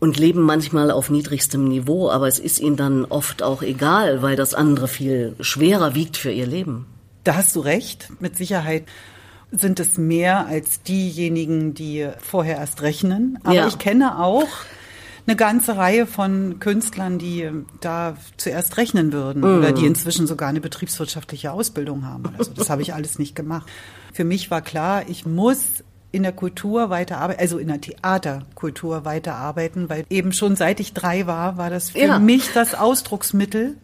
und 0.00 0.18
leben 0.18 0.42
manchmal 0.42 0.90
auf 0.90 1.10
niedrigstem 1.10 1.68
Niveau, 1.68 2.10
aber 2.10 2.28
es 2.28 2.38
ist 2.38 2.60
ihnen 2.60 2.76
dann 2.76 3.04
oft 3.04 3.42
auch 3.42 3.62
egal, 3.62 4.22
weil 4.22 4.36
das 4.36 4.54
andere 4.54 4.88
viel 4.88 5.36
schwerer 5.40 5.94
wiegt 5.94 6.16
für 6.16 6.30
ihr 6.30 6.46
Leben. 6.46 6.86
Da 7.24 7.34
hast 7.34 7.54
du 7.56 7.60
recht. 7.60 8.08
Mit 8.20 8.36
Sicherheit 8.36 8.84
sind 9.50 9.80
es 9.80 9.96
mehr 9.98 10.46
als 10.46 10.82
diejenigen, 10.82 11.74
die 11.74 12.08
vorher 12.20 12.56
erst 12.58 12.82
rechnen. 12.82 13.38
Aber 13.44 13.54
Ja. 13.54 13.66
ich 13.66 13.78
kenne 13.78 14.18
auch 14.18 14.46
eine 15.26 15.36
ganze 15.36 15.76
Reihe 15.76 16.06
von 16.06 16.58
Künstlern, 16.58 17.18
die 17.18 17.50
da 17.80 18.16
zuerst 18.36 18.76
rechnen 18.78 19.12
würden 19.12 19.44
oder 19.44 19.72
die 19.72 19.86
inzwischen 19.86 20.26
sogar 20.26 20.48
eine 20.48 20.60
betriebswirtschaftliche 20.60 21.52
Ausbildung 21.52 22.06
haben. 22.06 22.24
Also 22.38 22.52
das 22.52 22.70
habe 22.70 22.82
ich 22.82 22.94
alles 22.94 23.18
nicht 23.18 23.34
gemacht. 23.34 23.66
Für 24.12 24.24
mich 24.24 24.50
war 24.50 24.62
klar, 24.62 25.08
ich 25.08 25.26
muss 25.26 25.84
in 26.12 26.22
der 26.22 26.32
Kultur 26.32 26.88
weiterarbeiten, 26.88 27.40
also 27.40 27.58
in 27.58 27.68
der 27.68 27.80
Theaterkultur 27.82 29.04
weiterarbeiten, 29.04 29.88
weil 29.90 30.04
eben 30.08 30.32
schon 30.32 30.56
seit 30.56 30.80
ich 30.80 30.94
drei 30.94 31.26
war, 31.26 31.58
war 31.58 31.68
das 31.70 31.90
für 31.90 31.98
Ja. 31.98 32.18
mich 32.18 32.50
das 32.54 32.74
Ausdrucksmittel. 32.74 33.76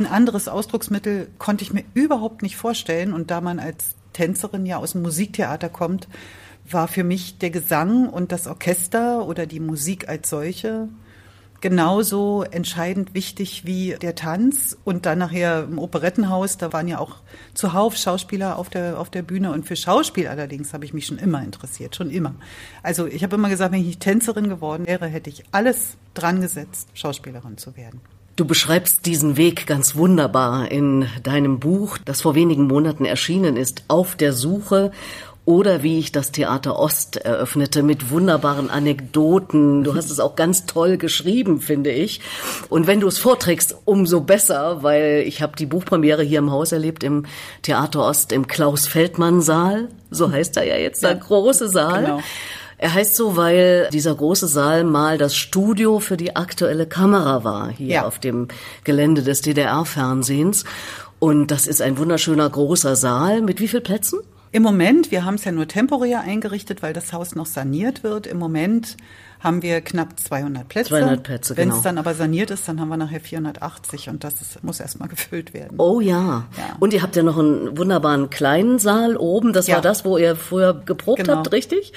Ein 0.00 0.06
anderes 0.06 0.48
Ausdrucksmittel 0.48 1.28
konnte 1.38 1.62
ich 1.62 1.72
mir 1.72 1.84
überhaupt 1.94 2.42
nicht 2.42 2.56
vorstellen. 2.56 3.12
Und 3.12 3.30
da 3.30 3.40
man 3.40 3.60
als 3.60 3.94
Tänzerin 4.12 4.66
ja 4.66 4.78
aus 4.78 4.92
dem 4.92 5.02
Musiktheater 5.02 5.68
kommt, 5.68 6.08
war 6.68 6.88
für 6.88 7.04
mich 7.04 7.38
der 7.38 7.50
Gesang 7.50 8.08
und 8.08 8.32
das 8.32 8.46
Orchester 8.46 9.26
oder 9.26 9.46
die 9.46 9.60
Musik 9.60 10.08
als 10.08 10.30
solche 10.30 10.88
genauso 11.60 12.42
entscheidend 12.42 13.14
wichtig 13.14 13.64
wie 13.66 13.96
der 14.00 14.14
Tanz. 14.14 14.76
Und 14.84 15.06
dann 15.06 15.18
nachher 15.18 15.64
im 15.64 15.78
Operettenhaus, 15.78 16.58
da 16.58 16.72
waren 16.72 16.88
ja 16.88 16.98
auch 16.98 17.16
zuhauf 17.54 17.96
Schauspieler 17.96 18.58
auf 18.58 18.70
der, 18.70 18.98
auf 18.98 19.10
der 19.10 19.22
Bühne. 19.22 19.52
Und 19.52 19.66
für 19.66 19.76
Schauspiel 19.76 20.28
allerdings 20.28 20.72
habe 20.72 20.84
ich 20.84 20.94
mich 20.94 21.06
schon 21.06 21.18
immer 21.18 21.42
interessiert, 21.42 21.94
schon 21.94 22.10
immer. 22.10 22.34
Also 22.82 23.06
ich 23.06 23.22
habe 23.22 23.36
immer 23.36 23.48
gesagt, 23.48 23.72
wenn 23.72 23.80
ich 23.80 23.86
nicht 23.86 24.00
Tänzerin 24.00 24.48
geworden 24.48 24.86
wäre, 24.86 25.06
hätte 25.06 25.30
ich 25.30 25.44
alles 25.52 25.96
dran 26.14 26.40
gesetzt, 26.40 26.88
Schauspielerin 26.94 27.58
zu 27.58 27.76
werden. 27.76 28.00
Du 28.40 28.46
beschreibst 28.46 29.04
diesen 29.04 29.36
Weg 29.36 29.66
ganz 29.66 29.96
wunderbar 29.96 30.70
in 30.70 31.06
deinem 31.22 31.60
Buch, 31.60 31.98
das 31.98 32.22
vor 32.22 32.34
wenigen 32.34 32.66
Monaten 32.66 33.04
erschienen 33.04 33.58
ist, 33.58 33.84
Auf 33.88 34.16
der 34.16 34.32
Suche 34.32 34.92
oder 35.44 35.82
wie 35.82 35.98
ich 35.98 36.10
das 36.10 36.32
Theater 36.32 36.78
Ost 36.78 37.16
eröffnete 37.16 37.82
mit 37.82 38.10
wunderbaren 38.10 38.70
Anekdoten. 38.70 39.84
Du 39.84 39.94
hast 39.94 40.10
es 40.10 40.20
auch 40.20 40.36
ganz 40.36 40.64
toll 40.64 40.96
geschrieben, 40.96 41.60
finde 41.60 41.90
ich. 41.90 42.22
Und 42.70 42.86
wenn 42.86 43.00
du 43.00 43.08
es 43.08 43.18
vorträgst, 43.18 43.76
umso 43.84 44.22
besser, 44.22 44.82
weil 44.82 45.22
ich 45.26 45.42
habe 45.42 45.54
die 45.58 45.66
Buchpremiere 45.66 46.22
hier 46.22 46.38
im 46.38 46.50
Haus 46.50 46.72
erlebt 46.72 47.04
im 47.04 47.26
Theater 47.60 48.06
Ost 48.06 48.32
im 48.32 48.46
Klaus 48.46 48.86
Feldmann 48.86 49.42
Saal, 49.42 49.88
so 50.10 50.32
heißt 50.32 50.56
er 50.56 50.66
ja 50.66 50.76
jetzt, 50.76 51.02
der 51.02 51.14
große 51.14 51.68
Saal. 51.68 52.04
Genau. 52.04 52.20
Er 52.82 52.94
heißt 52.94 53.14
so, 53.14 53.36
weil 53.36 53.90
dieser 53.92 54.14
große 54.14 54.48
Saal 54.48 54.84
mal 54.84 55.18
das 55.18 55.36
Studio 55.36 56.00
für 56.00 56.16
die 56.16 56.34
aktuelle 56.34 56.86
Kamera 56.86 57.44
war, 57.44 57.68
hier 57.68 57.86
ja. 57.86 58.06
auf 58.06 58.18
dem 58.18 58.48
Gelände 58.84 59.22
des 59.22 59.42
DDR-Fernsehens. 59.42 60.64
Und 61.18 61.50
das 61.50 61.66
ist 61.66 61.82
ein 61.82 61.98
wunderschöner 61.98 62.48
großer 62.48 62.96
Saal. 62.96 63.42
Mit 63.42 63.60
wie 63.60 63.68
vielen 63.68 63.82
Plätzen? 63.82 64.20
Im 64.50 64.62
Moment, 64.62 65.10
wir 65.10 65.26
haben 65.26 65.34
es 65.34 65.44
ja 65.44 65.52
nur 65.52 65.68
temporär 65.68 66.22
eingerichtet, 66.22 66.82
weil 66.82 66.94
das 66.94 67.12
Haus 67.12 67.34
noch 67.34 67.44
saniert 67.44 68.02
wird. 68.02 68.26
Im 68.26 68.38
Moment 68.38 68.96
haben 69.40 69.62
wir 69.62 69.80
knapp 69.80 70.20
200 70.20 70.68
Plätze. 70.68 70.90
200 70.90 71.22
Plätze, 71.22 71.56
Wenn 71.56 71.68
genau. 71.68 71.78
es 71.78 71.82
dann 71.82 71.98
aber 71.98 72.14
saniert 72.14 72.50
ist, 72.50 72.68
dann 72.68 72.78
haben 72.80 72.88
wir 72.88 72.98
nachher 72.98 73.20
480 73.20 74.10
und 74.10 74.22
das 74.22 74.40
ist, 74.40 74.62
muss 74.62 74.80
erstmal 74.80 75.08
gefüllt 75.08 75.54
werden. 75.54 75.78
Oh 75.78 76.00
ja. 76.00 76.46
ja. 76.56 76.76
Und 76.78 76.92
ihr 76.92 77.02
habt 77.02 77.16
ja 77.16 77.22
noch 77.22 77.38
einen 77.38 77.76
wunderbaren 77.76 78.28
kleinen 78.28 78.78
Saal 78.78 79.16
oben. 79.16 79.52
Das 79.52 79.66
ja. 79.66 79.76
war 79.76 79.82
das, 79.82 80.04
wo 80.04 80.18
ihr 80.18 80.36
früher 80.36 80.74
geprobt 80.74 81.24
genau. 81.24 81.36
habt, 81.36 81.52
richtig? 81.52 81.92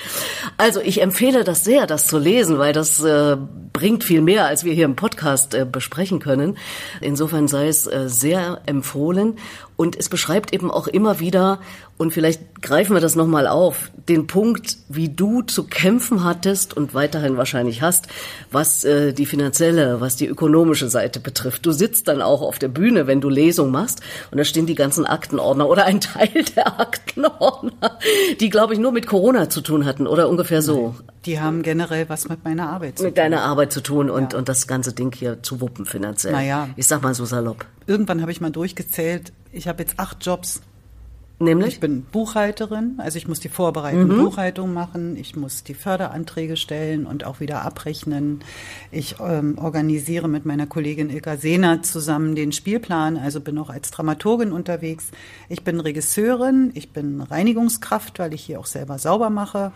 Also 0.57 0.79
ich 0.79 1.01
empfehle 1.01 1.43
das 1.43 1.63
sehr, 1.63 1.85
das 1.85 2.07
zu 2.07 2.17
lesen, 2.17 2.59
weil 2.59 2.71
das 2.71 3.03
äh, 3.03 3.38
bringt 3.83 4.05
viel 4.05 4.21
mehr, 4.21 4.45
als 4.45 4.63
wir 4.63 4.73
hier 4.73 4.85
im 4.85 4.95
Podcast 4.95 5.53
äh, 5.53 5.65
besprechen 5.69 6.19
können. 6.19 6.57
Insofern 7.01 7.49
sei 7.49 7.67
es 7.67 7.85
äh, 7.85 8.07
sehr 8.07 8.61
empfohlen. 8.65 9.35
Und 9.75 9.97
es 9.97 10.07
beschreibt 10.07 10.53
eben 10.53 10.71
auch 10.71 10.87
immer 10.87 11.19
wieder, 11.19 11.59
und 11.97 12.11
vielleicht 12.11 12.61
greifen 12.61 12.95
wir 12.95 13.01
das 13.01 13.15
nochmal 13.15 13.47
auf, 13.47 13.91
den 14.07 14.27
Punkt, 14.27 14.77
wie 14.87 15.09
du 15.09 15.41
zu 15.41 15.65
kämpfen 15.65 16.23
hattest 16.23 16.75
und 16.75 16.93
weiterhin 16.93 17.37
wahrscheinlich 17.37 17.81
hast, 17.81 18.07
was 18.51 18.83
äh, 18.83 19.13
die 19.13 19.25
finanzielle, 19.25 19.99
was 19.99 20.15
die 20.15 20.27
ökonomische 20.27 20.89
Seite 20.89 21.19
betrifft. 21.19 21.65
Du 21.65 21.71
sitzt 21.71 22.07
dann 22.07 22.21
auch 22.21 22.41
auf 22.41 22.59
der 22.59 22.69
Bühne, 22.69 23.05
wenn 23.07 23.19
du 23.19 23.29
Lesung 23.29 23.71
machst, 23.71 24.01
und 24.31 24.37
da 24.37 24.43
stehen 24.43 24.65
die 24.65 24.75
ganzen 24.75 25.05
Aktenordner 25.05 25.67
oder 25.67 25.85
ein 25.85 25.99
Teil 26.01 26.45
der 26.55 26.79
Aktenordner, 26.79 27.99
die, 28.39 28.49
glaube 28.49 28.73
ich, 28.73 28.79
nur 28.79 28.93
mit 28.93 29.07
Corona 29.07 29.49
zu 29.49 29.61
tun 29.61 29.85
hatten 29.85 30.07
oder 30.07 30.29
ungefähr 30.29 30.61
so. 30.61 30.95
Die 31.25 31.39
haben 31.39 31.63
generell 31.63 32.09
was 32.09 32.27
mit 32.27 32.43
meiner 32.43 32.69
Arbeit 32.69 32.97
zu 32.97 33.03
tun. 33.03 33.05
Mit 33.07 33.17
deiner 33.17 33.41
Arbeit 33.43 33.72
zu 33.73 33.81
tun 33.81 34.09
und, 34.09 34.33
ja. 34.33 34.39
und 34.39 34.47
das 34.47 34.67
ganze 34.67 34.93
Ding 34.93 35.13
hier 35.13 35.43
zu 35.43 35.59
wuppen 35.59 35.85
finanziell. 35.85 36.33
Naja. 36.33 36.69
Ich 36.77 36.87
sag 36.87 37.01
mal 37.01 37.13
so 37.13 37.25
salopp. 37.25 37.65
Irgendwann 37.87 38.21
habe 38.21 38.31
ich 38.31 38.39
mal 38.39 38.51
durchgezählt, 38.51 39.33
ich 39.51 39.67
habe 39.67 39.83
jetzt 39.83 39.99
acht 39.99 40.25
Jobs. 40.25 40.61
Nämlich? 41.39 41.73
Ich 41.73 41.79
bin 41.79 42.03
Buchhalterin, 42.03 42.95
also 42.99 43.17
ich 43.17 43.27
muss 43.27 43.39
die 43.39 43.49
vorbereitende 43.49 44.13
mhm. 44.13 44.23
Buchhaltung 44.23 44.71
machen, 44.71 45.17
ich 45.17 45.35
muss 45.35 45.63
die 45.63 45.73
Förderanträge 45.73 46.55
stellen 46.55 47.05
und 47.05 47.25
auch 47.25 47.39
wieder 47.39 47.63
abrechnen. 47.63 48.41
Ich 48.91 49.15
ähm, 49.19 49.57
organisiere 49.57 50.29
mit 50.29 50.45
meiner 50.45 50.67
Kollegin 50.67 51.09
Ilka 51.09 51.35
Sehner 51.35 51.81
zusammen 51.81 52.35
den 52.35 52.51
Spielplan, 52.51 53.17
also 53.17 53.41
bin 53.41 53.57
auch 53.57 53.69
als 53.69 53.91
Dramaturgin 53.91 54.53
unterwegs. 54.53 55.09
Ich 55.49 55.63
bin 55.63 55.79
Regisseurin, 55.79 56.71
ich 56.75 56.91
bin 56.91 57.19
Reinigungskraft, 57.19 58.19
weil 58.19 58.33
ich 58.33 58.43
hier 58.43 58.59
auch 58.59 58.67
selber 58.67 58.97
sauber 58.99 59.29
mache. 59.29 59.73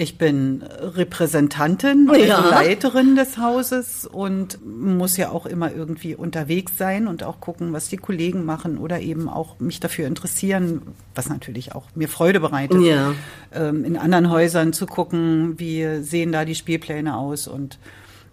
Ich 0.00 0.16
bin 0.16 0.62
Repräsentantin, 0.62 2.08
also 2.08 2.24
ja. 2.24 2.48
Leiterin 2.48 3.16
des 3.16 3.36
Hauses 3.36 4.06
und 4.06 4.58
muss 4.64 5.18
ja 5.18 5.28
auch 5.28 5.44
immer 5.44 5.74
irgendwie 5.74 6.14
unterwegs 6.14 6.78
sein 6.78 7.06
und 7.06 7.22
auch 7.22 7.38
gucken, 7.38 7.74
was 7.74 7.90
die 7.90 7.98
Kollegen 7.98 8.46
machen 8.46 8.78
oder 8.78 9.00
eben 9.00 9.28
auch 9.28 9.60
mich 9.60 9.78
dafür 9.78 10.06
interessieren, 10.06 10.80
was 11.14 11.28
natürlich 11.28 11.74
auch 11.74 11.84
mir 11.94 12.08
Freude 12.08 12.40
bereitet, 12.40 12.80
ja. 12.80 13.12
ähm, 13.52 13.84
in 13.84 13.98
anderen 13.98 14.30
Häusern 14.30 14.72
zu 14.72 14.86
gucken, 14.86 15.58
wie 15.58 16.02
sehen 16.02 16.32
da 16.32 16.46
die 16.46 16.54
Spielpläne 16.54 17.18
aus 17.18 17.46
und, 17.46 17.78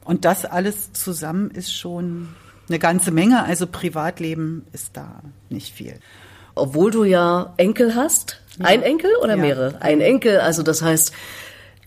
und 0.06 0.24
das 0.24 0.46
alles 0.46 0.94
zusammen 0.94 1.52
ist 1.52 1.74
schon 1.74 2.30
eine 2.70 2.80
ganze 2.80 3.12
Menge. 3.12 3.44
Also 3.44 3.68
Privatleben 3.68 4.66
ist 4.72 4.96
da 4.96 5.22
nicht 5.50 5.74
viel. 5.74 5.96
Obwohl 6.56 6.92
du 6.92 7.04
ja 7.04 7.54
Enkel 7.58 7.94
hast, 7.94 8.42
ein 8.60 8.84
Enkel 8.84 9.12
oder 9.22 9.36
ja. 9.36 9.42
mehrere? 9.42 9.82
Ein 9.82 10.00
Enkel, 10.00 10.40
also 10.40 10.64
das 10.64 10.82
heißt, 10.82 11.14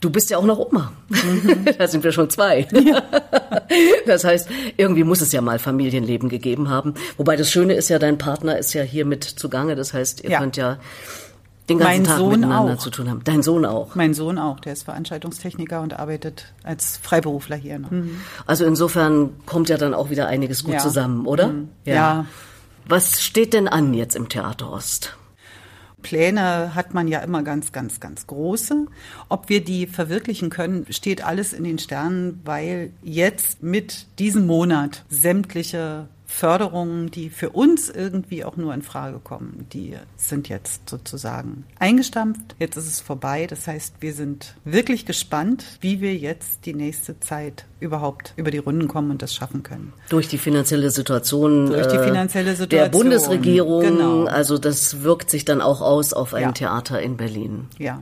Du 0.01 0.09
bist 0.09 0.31
ja 0.31 0.39
auch 0.39 0.45
noch 0.45 0.59
Oma. 0.59 0.93
Mhm. 1.09 1.67
da 1.79 1.87
sind 1.87 2.05
wir 2.05 2.13
schon 2.13 2.31
zwei. 2.31 2.67
Ja. 2.73 3.03
Das 4.07 4.25
heißt, 4.25 4.49
irgendwie 4.77 5.05
muss 5.05 5.21
es 5.21 5.31
ja 5.31 5.41
mal 5.41 5.61
Familienleben 5.61 6.29
gegeben 6.29 6.69
haben. 6.69 6.95
Wobei 7.17 7.37
das 7.37 7.51
Schöne 7.51 7.75
ist 7.75 7.89
ja, 7.89 8.01
dein 8.01 8.19
Partner 8.19 8.59
ist 8.59 8.73
ja 8.73 8.83
hier 8.83 9.05
mit 9.05 9.23
zugange. 9.23 9.77
Das 9.77 9.95
heißt, 9.95 10.25
ihr 10.25 10.31
ja. 10.31 10.39
könnt 10.41 10.57
ja 10.57 10.79
den 11.69 11.79
ganzen 11.79 11.93
mein 11.93 12.05
Tag 12.05 12.19
Sohn 12.19 12.41
miteinander 12.41 12.75
auch. 12.75 12.79
zu 12.79 12.91
tun 12.91 13.09
haben. 13.09 13.23
Dein 13.23 13.43
Sohn 13.43 13.65
auch. 13.65 13.95
Mein 13.95 14.13
Sohn 14.13 14.39
auch. 14.39 14.59
Der 14.61 14.73
ist 14.73 14.83
Veranstaltungstechniker 14.83 15.81
und 15.81 15.99
arbeitet 15.99 16.53
als 16.65 16.97
Freiberufler 16.97 17.57
hier 17.57 17.79
noch. 17.79 17.93
Mhm. 17.93 18.21
Also 18.47 18.65
insofern 18.65 19.31
kommt 19.47 19.69
ja 19.69 19.77
dann 19.77 19.95
auch 19.95 20.11
wieder 20.11 20.27
einiges 20.27 20.65
gut 20.65 20.75
ja. 20.75 20.81
zusammen, 20.81 21.27
oder? 21.27 21.49
Mhm. 21.49 21.69
ja. 21.85 22.27
Was 22.87 23.23
steht 23.23 23.55
denn 23.55 23.69
an 23.69 23.95
jetzt 23.95 24.17
im 24.17 24.29
Theater 24.29 24.73
Ost? 24.73 25.17
Pläne 26.03 26.75
hat 26.75 26.95
man 26.95 27.09
ja 27.09 27.21
immer 27.21 27.43
ganz, 27.43 27.73
ganz, 27.73 28.01
ganz 28.01 28.27
große. 28.27 28.87
Ob 29.29 29.49
wir 29.49 29.65
die 29.65 29.87
verwirklichen 29.87 30.51
können, 30.51 30.87
steht 30.91 31.25
alles 31.25 31.53
in 31.53 31.65
den 31.65 31.79
Sternen, 31.79 32.41
weil 32.45 32.93
jetzt 33.03 33.63
mit 33.63 34.07
diesem 34.19 34.47
Monat 34.47 35.05
sämtliche 35.09 36.09
Förderungen, 36.31 37.11
die 37.11 37.29
für 37.29 37.51
uns 37.51 37.91
irgendwie 37.91 38.45
auch 38.45 38.57
nur 38.57 38.73
in 38.73 38.83
Frage 38.83 39.19
kommen, 39.19 39.67
die 39.73 39.97
sind 40.17 40.49
jetzt 40.49 40.89
sozusagen 40.89 41.65
eingestampft. 41.79 42.55
Jetzt 42.59 42.77
ist 42.77 42.87
es 42.87 43.01
vorbei. 43.01 43.47
Das 43.49 43.67
heißt, 43.67 43.97
wir 44.01 44.15
sind 44.15 44.55
wirklich 44.65 45.07
gespannt, 45.07 45.65
wie 45.81 46.01
wir 46.01 46.15
jetzt 46.15 46.65
die 46.67 46.73
nächste 46.73 47.19
Zeit 47.19 47.67
überhaupt 47.81 48.33
über 48.37 48.51
die 48.51 48.59
Runden 48.59 48.87
kommen 48.87 49.11
und 49.11 49.23
das 49.23 49.35
schaffen 49.35 49.65
können. 49.65 49.93
Durch 50.09 50.29
die 50.29 50.39
finanzielle 50.39 50.91
Situation, 50.91 51.67
Durch 51.67 51.89
die 51.89 51.97
äh, 51.97 52.05
finanzielle 52.05 52.55
Situation 52.55 52.91
der 52.93 52.99
Bundesregierung. 52.99 53.83
Genau. 53.83 54.25
Also 54.25 54.57
das 54.57 55.03
wirkt 55.03 55.31
sich 55.31 55.45
dann 55.45 55.61
auch 55.61 55.81
aus 55.81 56.13
auf 56.13 56.33
ein 56.33 56.43
ja. 56.43 56.53
Theater 56.53 57.03
in 57.03 57.17
Berlin. 57.17 57.67
Ja. 57.77 58.01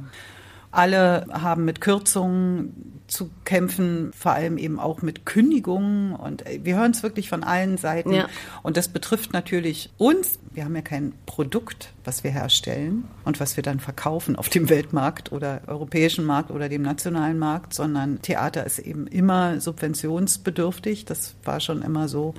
Alle 0.70 1.26
haben 1.30 1.64
mit 1.64 1.80
Kürzungen 1.80 2.98
zu 3.08 3.30
kämpfen, 3.44 4.12
vor 4.12 4.32
allem 4.32 4.58
eben 4.58 4.78
auch 4.78 5.00
mit 5.00 5.25
Kündigungen. 5.25 6.14
Und 6.14 6.46
äh, 6.46 6.60
wir 6.62 6.76
hören 6.76 6.90
es 6.90 7.02
wirklich 7.02 7.28
von 7.28 7.42
allen 7.42 7.78
Seiten. 7.78 8.12
Ja. 8.12 8.28
Und 8.62 8.76
das 8.76 8.88
betrifft 8.88 9.32
natürlich 9.32 9.90
uns. 9.96 10.38
Wir 10.52 10.64
haben 10.64 10.76
ja 10.76 10.82
kein 10.82 11.14
Produkt, 11.25 11.92
was 12.04 12.22
wir 12.22 12.30
herstellen 12.30 13.04
und 13.25 13.40
was 13.40 13.56
wir 13.56 13.62
dann 13.62 13.80
verkaufen 13.80 14.37
auf 14.37 14.50
dem 14.50 14.68
Weltmarkt 14.68 15.32
oder 15.32 15.62
europäischen 15.66 16.25
Markt 16.25 16.50
oder 16.50 16.68
dem 16.68 16.82
nationalen 16.82 17.38
Markt, 17.38 17.72
sondern 17.72 18.20
Theater 18.20 18.64
ist 18.64 18.78
eben 18.78 19.06
immer 19.06 19.60
subventionsbedürftig. 19.60 21.06
Das 21.06 21.34
war 21.44 21.60
schon 21.60 21.80
immer 21.80 22.08
so, 22.08 22.34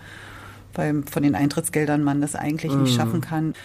weil 0.76 1.04
von 1.10 1.24
den 1.24 1.34
Eintrittsgeldern 1.34 2.04
man 2.04 2.22
das 2.22 2.36
eigentlich 2.36 2.74
mhm. 2.74 2.84
nicht 2.84 2.96
schaffen 2.96 3.22
kann. 3.22 3.56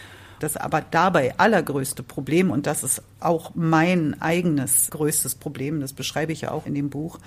Das 0.45 0.59
aber 0.59 0.83
dabei 0.83 1.39
allergrößte 1.39 2.03
Problem, 2.03 2.51
und 2.51 2.67
das 2.67 2.85
ist 2.85 3.01
auch 3.19 3.53
mein 3.55 4.21
eigenes 4.21 4.91
größtes 4.91 5.37
Problem, 5.37 5.81
das 5.81 5.95
beschreibe 5.95 6.33
ich 6.33 6.43
ja 6.43 6.51
auch 6.51 6.67
in 6.67 6.75
dem 6.75 6.91
Buch, 6.91 7.19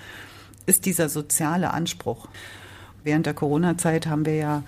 ist 0.66 0.86
dieser 0.86 1.08
soziale 1.08 1.72
Anspruch. 1.72 2.28
Während 3.02 3.26
der 3.26 3.34
Corona-Zeit 3.34 4.06
haben 4.06 4.24
wir 4.24 4.36
ja 4.36 4.62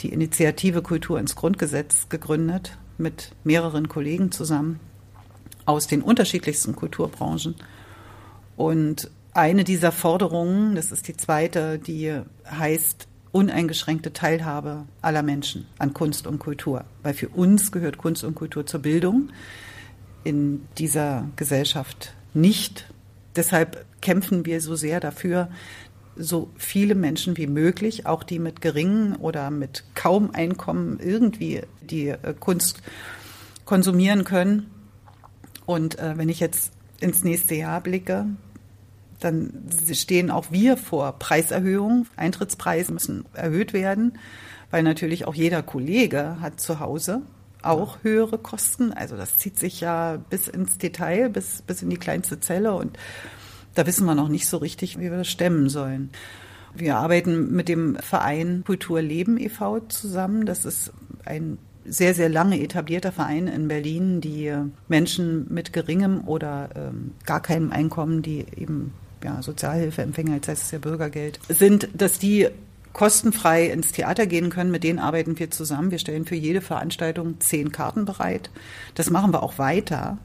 die 0.00 0.08
Initiative 0.08 0.80
Kultur 0.80 1.20
ins 1.20 1.36
Grundgesetz 1.36 2.08
gegründet 2.08 2.78
mit 2.96 3.34
mehreren 3.44 3.88
Kollegen 3.88 4.32
zusammen 4.32 4.80
aus 5.66 5.86
den 5.86 6.00
unterschiedlichsten 6.00 6.74
Kulturbranchen. 6.74 7.56
Und 8.56 9.10
eine 9.34 9.64
dieser 9.64 9.92
Forderungen, 9.92 10.76
das 10.76 10.92
ist 10.92 11.08
die 11.08 11.16
zweite, 11.18 11.78
die 11.78 12.22
heißt, 12.50 13.06
uneingeschränkte 13.32 14.12
Teilhabe 14.12 14.84
aller 15.00 15.22
Menschen 15.22 15.66
an 15.78 15.94
Kunst 15.94 16.26
und 16.26 16.38
Kultur. 16.38 16.84
Weil 17.02 17.14
für 17.14 17.28
uns 17.28 17.72
gehört 17.72 17.98
Kunst 17.98 18.24
und 18.24 18.34
Kultur 18.34 18.66
zur 18.66 18.80
Bildung, 18.80 19.30
in 20.24 20.66
dieser 20.78 21.28
Gesellschaft 21.36 22.14
nicht. 22.34 22.86
Deshalb 23.34 23.84
kämpfen 24.00 24.46
wir 24.46 24.60
so 24.60 24.76
sehr 24.76 25.00
dafür, 25.00 25.48
so 26.16 26.50
viele 26.56 26.94
Menschen 26.94 27.36
wie 27.36 27.46
möglich, 27.46 28.06
auch 28.06 28.22
die 28.22 28.38
mit 28.38 28.60
geringen 28.60 29.16
oder 29.16 29.50
mit 29.50 29.84
kaum 29.94 30.30
Einkommen 30.32 31.00
irgendwie 31.00 31.62
die 31.80 32.08
äh, 32.08 32.34
Kunst 32.38 32.82
konsumieren 33.64 34.24
können. 34.24 34.70
Und 35.64 35.98
äh, 35.98 36.18
wenn 36.18 36.28
ich 36.28 36.40
jetzt 36.40 36.72
ins 37.00 37.24
nächste 37.24 37.54
Jahr 37.54 37.80
blicke, 37.80 38.26
dann 39.24 39.52
stehen 39.92 40.30
auch 40.30 40.46
wir 40.50 40.76
vor 40.76 41.18
Preiserhöhungen. 41.18 42.08
Eintrittspreise 42.16 42.92
müssen 42.92 43.24
erhöht 43.34 43.72
werden, 43.72 44.18
weil 44.70 44.82
natürlich 44.82 45.26
auch 45.26 45.34
jeder 45.34 45.62
Kollege 45.62 46.38
hat 46.40 46.60
zu 46.60 46.80
Hause 46.80 47.22
auch 47.62 47.98
höhere 48.02 48.38
Kosten. 48.38 48.92
Also 48.92 49.16
das 49.16 49.38
zieht 49.38 49.58
sich 49.58 49.80
ja 49.80 50.16
bis 50.30 50.48
ins 50.48 50.78
Detail, 50.78 51.28
bis, 51.28 51.62
bis 51.62 51.82
in 51.82 51.90
die 51.90 51.96
kleinste 51.96 52.40
Zelle 52.40 52.74
und 52.74 52.98
da 53.74 53.86
wissen 53.86 54.04
wir 54.04 54.14
noch 54.14 54.28
nicht 54.28 54.48
so 54.48 54.58
richtig, 54.58 54.98
wie 54.98 55.10
wir 55.10 55.18
das 55.18 55.28
stemmen 55.28 55.68
sollen. 55.68 56.10
Wir 56.74 56.96
arbeiten 56.96 57.52
mit 57.52 57.68
dem 57.68 57.96
Verein 57.96 58.64
Kultur 58.66 59.00
Leben 59.00 59.38
e.V. 59.38 59.80
zusammen. 59.88 60.46
Das 60.46 60.64
ist 60.64 60.92
ein 61.24 61.58
sehr, 61.84 62.14
sehr 62.14 62.28
lange 62.28 62.60
etablierter 62.60 63.12
Verein 63.12 63.48
in 63.48 63.68
Berlin, 63.68 64.20
die 64.20 64.52
Menschen 64.88 65.52
mit 65.52 65.72
geringem 65.72 66.26
oder 66.26 66.70
ähm, 66.76 67.12
gar 67.24 67.40
keinem 67.40 67.72
Einkommen, 67.72 68.22
die 68.22 68.46
eben 68.56 68.92
ja, 69.24 69.42
Sozialhilfeempfänger, 69.42 70.36
jetzt 70.36 70.48
heißt 70.48 70.62
es 70.62 70.70
ja 70.70 70.78
Bürgergeld, 70.78 71.40
sind, 71.48 71.88
dass 71.94 72.18
die 72.18 72.48
kostenfrei 72.92 73.66
ins 73.66 73.92
Theater 73.92 74.26
gehen 74.26 74.50
können. 74.50 74.70
Mit 74.70 74.84
denen 74.84 74.98
arbeiten 74.98 75.38
wir 75.38 75.50
zusammen. 75.50 75.90
Wir 75.90 75.98
stellen 75.98 76.26
für 76.26 76.34
jede 76.34 76.60
Veranstaltung 76.60 77.40
zehn 77.40 77.72
Karten 77.72 78.04
bereit. 78.04 78.50
Das 78.94 79.10
machen 79.10 79.32
wir 79.32 79.42
auch 79.42 79.58
weiter. 79.58 80.18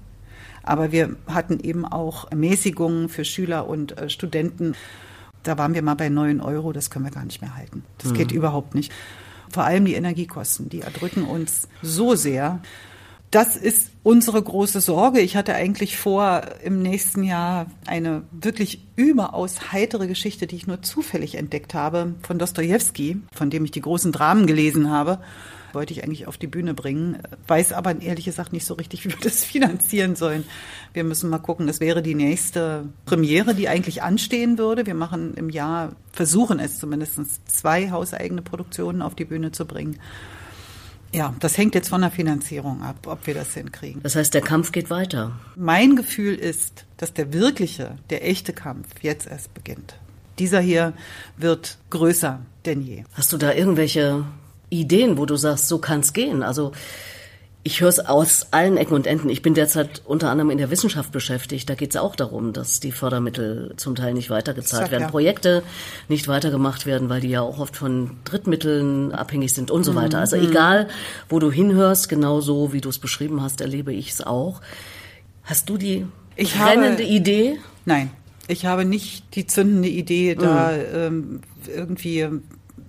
Aber 0.63 0.91
wir 0.91 1.15
hatten 1.27 1.59
eben 1.61 1.85
auch 1.85 2.29
Mäßigungen 2.31 3.07
für 3.07 3.23
Schüler 3.23 3.69
und 3.69 3.97
äh, 3.97 4.09
Studenten. 4.09 4.75
Da 5.43 5.57
waren 5.57 5.73
wir 5.73 5.81
mal 5.81 5.95
bei 5.95 6.09
9 6.09 6.41
Euro, 6.41 6.73
das 6.73 6.89
können 6.89 7.05
wir 7.05 7.11
gar 7.11 7.23
nicht 7.23 7.41
mehr 7.41 7.55
halten. 7.55 7.85
Das 7.99 8.11
mhm. 8.11 8.15
geht 8.15 8.31
überhaupt 8.33 8.75
nicht. 8.75 8.91
Vor 9.49 9.63
allem 9.63 9.85
die 9.85 9.93
Energiekosten, 9.93 10.67
die 10.67 10.81
erdrücken 10.81 11.23
uns 11.23 11.69
so 11.81 12.15
sehr. 12.15 12.59
Das 13.31 13.57
ist 13.57 13.91
unsere 14.03 14.41
große 14.41 14.79
Sorge. 14.79 15.19
Ich 15.19 15.35
hatte 15.35 15.53
eigentlich 15.53 15.97
vor, 15.97 16.43
im 16.63 16.81
nächsten 16.81 17.23
Jahr 17.23 17.67
eine 17.85 18.23
wirklich 18.31 18.85
überaus 18.95 19.73
heitere 19.73 20.07
Geschichte, 20.07 20.47
die 20.47 20.55
ich 20.55 20.67
nur 20.67 20.81
zufällig 20.81 21.35
entdeckt 21.35 21.73
habe, 21.73 22.15
von 22.21 22.39
Dostoevsky, 22.39 23.21
von 23.33 23.49
dem 23.49 23.65
ich 23.65 23.71
die 23.71 23.81
großen 23.81 24.13
Dramen 24.13 24.47
gelesen 24.47 24.89
habe, 24.89 25.19
wollte 25.73 25.91
ich 25.93 26.03
eigentlich 26.03 26.25
auf 26.25 26.37
die 26.37 26.47
Bühne 26.47 26.73
bringen, 26.73 27.17
weiß 27.47 27.73
aber 27.73 28.01
ehrlich 28.01 28.25
gesagt 28.25 28.53
nicht 28.53 28.65
so 28.65 28.75
richtig, 28.75 29.03
wie 29.05 29.09
wir 29.09 29.19
das 29.21 29.43
finanzieren 29.43 30.15
sollen. 30.15 30.45
Wir 30.93 31.03
müssen 31.03 31.29
mal 31.29 31.39
gucken, 31.39 31.67
das 31.67 31.81
wäre 31.81 32.01
die 32.01 32.15
nächste 32.15 32.85
Premiere, 33.05 33.55
die 33.55 33.67
eigentlich 33.67 34.03
anstehen 34.03 34.57
würde. 34.57 34.85
Wir 34.85 34.95
machen 34.95 35.33
im 35.35 35.49
Jahr, 35.49 35.91
versuchen 36.13 36.59
es 36.59 36.79
zumindest 36.79 37.19
zwei 37.51 37.91
hauseigene 37.91 38.41
Produktionen 38.41 39.01
auf 39.01 39.15
die 39.15 39.25
Bühne 39.25 39.51
zu 39.51 39.65
bringen. 39.65 39.99
Ja, 41.13 41.33
das 41.39 41.57
hängt 41.57 41.73
jetzt 41.75 41.89
von 41.89 42.01
der 42.01 42.11
Finanzierung 42.11 42.83
ab, 42.83 43.07
ob 43.07 43.27
wir 43.27 43.33
das 43.33 43.53
hinkriegen. 43.53 44.01
Das 44.03 44.15
heißt, 44.15 44.33
der 44.33 44.41
Kampf 44.41 44.71
geht 44.71 44.89
weiter. 44.89 45.39
Mein 45.55 45.95
Gefühl 45.95 46.35
ist, 46.35 46.85
dass 46.97 47.13
der 47.13 47.33
wirkliche, 47.33 47.97
der 48.09 48.27
echte 48.27 48.53
Kampf 48.53 48.87
jetzt 49.01 49.27
erst 49.27 49.53
beginnt. 49.53 49.95
Dieser 50.37 50.59
hier 50.59 50.93
wird 51.37 51.77
größer 51.89 52.41
denn 52.65 52.81
je. 52.81 53.03
Hast 53.13 53.33
du 53.33 53.37
da 53.37 53.53
irgendwelche 53.53 54.25
Ideen, 54.69 55.17
wo 55.17 55.25
du 55.25 55.37
sagst, 55.37 55.67
so 55.67 55.79
kann 55.79 56.01
es 56.01 56.13
gehen? 56.13 56.43
Also 56.43 56.73
ich 57.67 57.81
höre 57.81 57.89
es 57.89 57.99
aus 57.99 58.47
allen 58.51 58.77
Ecken 58.77 58.93
und 58.93 59.05
Enden. 59.05 59.27
Ich 59.29 59.41
bin 59.41 59.53
derzeit 59.53 60.01
unter 60.05 60.29
anderem 60.29 60.51
in 60.51 60.57
der 60.57 60.71
Wissenschaft 60.71 61.11
beschäftigt. 61.11 61.69
Da 61.69 61.75
geht 61.75 61.89
es 61.89 61.97
auch 61.97 62.15
darum, 62.15 62.53
dass 62.53 62.79
die 62.79 62.93
Fördermittel 62.93 63.73
zum 63.75 63.93
Teil 63.93 64.13
nicht 64.13 64.29
weitergezahlt 64.29 64.89
werden, 64.89 65.03
ja. 65.03 65.09
Projekte 65.09 65.63
nicht 66.07 66.29
weitergemacht 66.29 66.85
werden, 66.85 67.09
weil 67.09 67.19
die 67.19 67.27
ja 67.27 67.41
auch 67.41 67.59
oft 67.59 67.75
von 67.75 68.11
Drittmitteln 68.23 69.11
abhängig 69.11 69.53
sind 69.53 69.69
und 69.69 69.83
so 69.83 69.91
mhm. 69.91 69.97
weiter. 69.97 70.19
Also 70.19 70.37
mhm. 70.37 70.47
egal, 70.49 70.87
wo 71.27 71.39
du 71.39 71.51
hinhörst, 71.51 72.07
genau 72.07 72.39
so 72.39 72.71
wie 72.71 72.79
du 72.79 72.87
es 72.87 72.99
beschrieben 72.99 73.41
hast, 73.41 73.59
erlebe 73.59 73.91
ich 73.91 74.11
es 74.11 74.21
auch. 74.21 74.61
Hast 75.43 75.67
du 75.67 75.77
die 75.77 76.05
ich 76.37 76.53
brennende 76.57 77.03
habe, 77.03 77.13
Idee? 77.13 77.59
Nein, 77.83 78.11
ich 78.47 78.65
habe 78.65 78.85
nicht 78.85 79.35
die 79.35 79.45
zündende 79.45 79.89
Idee, 79.89 80.35
da 80.35 80.71
mhm. 80.71 80.83
ähm, 80.93 81.41
irgendwie 81.67 82.29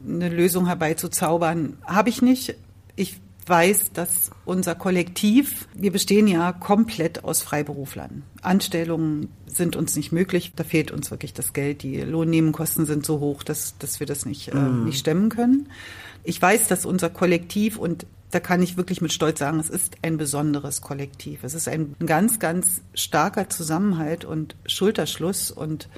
eine 0.07 0.29
Lösung 0.29 0.67
herbeizuzaubern. 0.67 1.79
Habe 1.85 2.11
ich 2.11 2.23
nicht. 2.23 2.55
Ich 2.95 3.17
weiß, 3.49 3.93
dass 3.93 4.31
unser 4.45 4.75
Kollektiv, 4.75 5.69
wir 5.75 5.93
bestehen 5.93 6.27
ja 6.27 6.53
komplett 6.53 7.25
aus 7.25 7.43
Freiberuflern. 7.43 8.23
Anstellungen 8.43 9.29
sind 9.47 9.77
uns 9.77 9.97
nicht 9.97 10.13
möglich. 10.13 10.53
Da 10.57 10.65
fehlt 10.65 10.91
uns 10.91 11.11
wirklich 11.11 11.35
das 11.35 11.53
Geld. 11.53 11.83
Die 11.83 12.01
Lohnnebenkosten 12.01 12.87
sind 12.87 13.05
so 13.07 13.21
hoch, 13.21 13.43
dass, 13.43 13.79
dass 13.79 14.01
wir 14.01 14.07
das 14.07 14.27
nicht, 14.27 14.49
äh, 14.49 14.57
mhm. 14.57 14.85
nicht 14.85 14.99
stemmen 14.99 15.29
können. 15.29 15.69
Ich 16.25 16.41
weiß, 16.41 16.69
dass 16.69 16.85
unser 16.85 17.11
Kollektiv 17.11 17.79
und 17.79 18.07
da 18.31 18.41
kann 18.41 18.63
ich 18.63 18.77
wirklich 18.77 19.01
mit 19.01 19.13
Stolz 19.13 19.39
sagen, 19.39 19.59
es 19.59 19.71
ist 19.71 19.97
ein 20.03 20.19
besonderes 20.19 20.83
Kollektiv. 20.83 21.45
Es 21.45 21.55
ist 21.55 21.69
ein 21.69 21.97
ganz, 22.05 22.39
ganz 22.39 22.83
starker 22.93 23.49
Zusammenhalt 23.49 24.25
und 24.25 24.55
Schulterschluss 24.67 25.51
und 25.51 25.89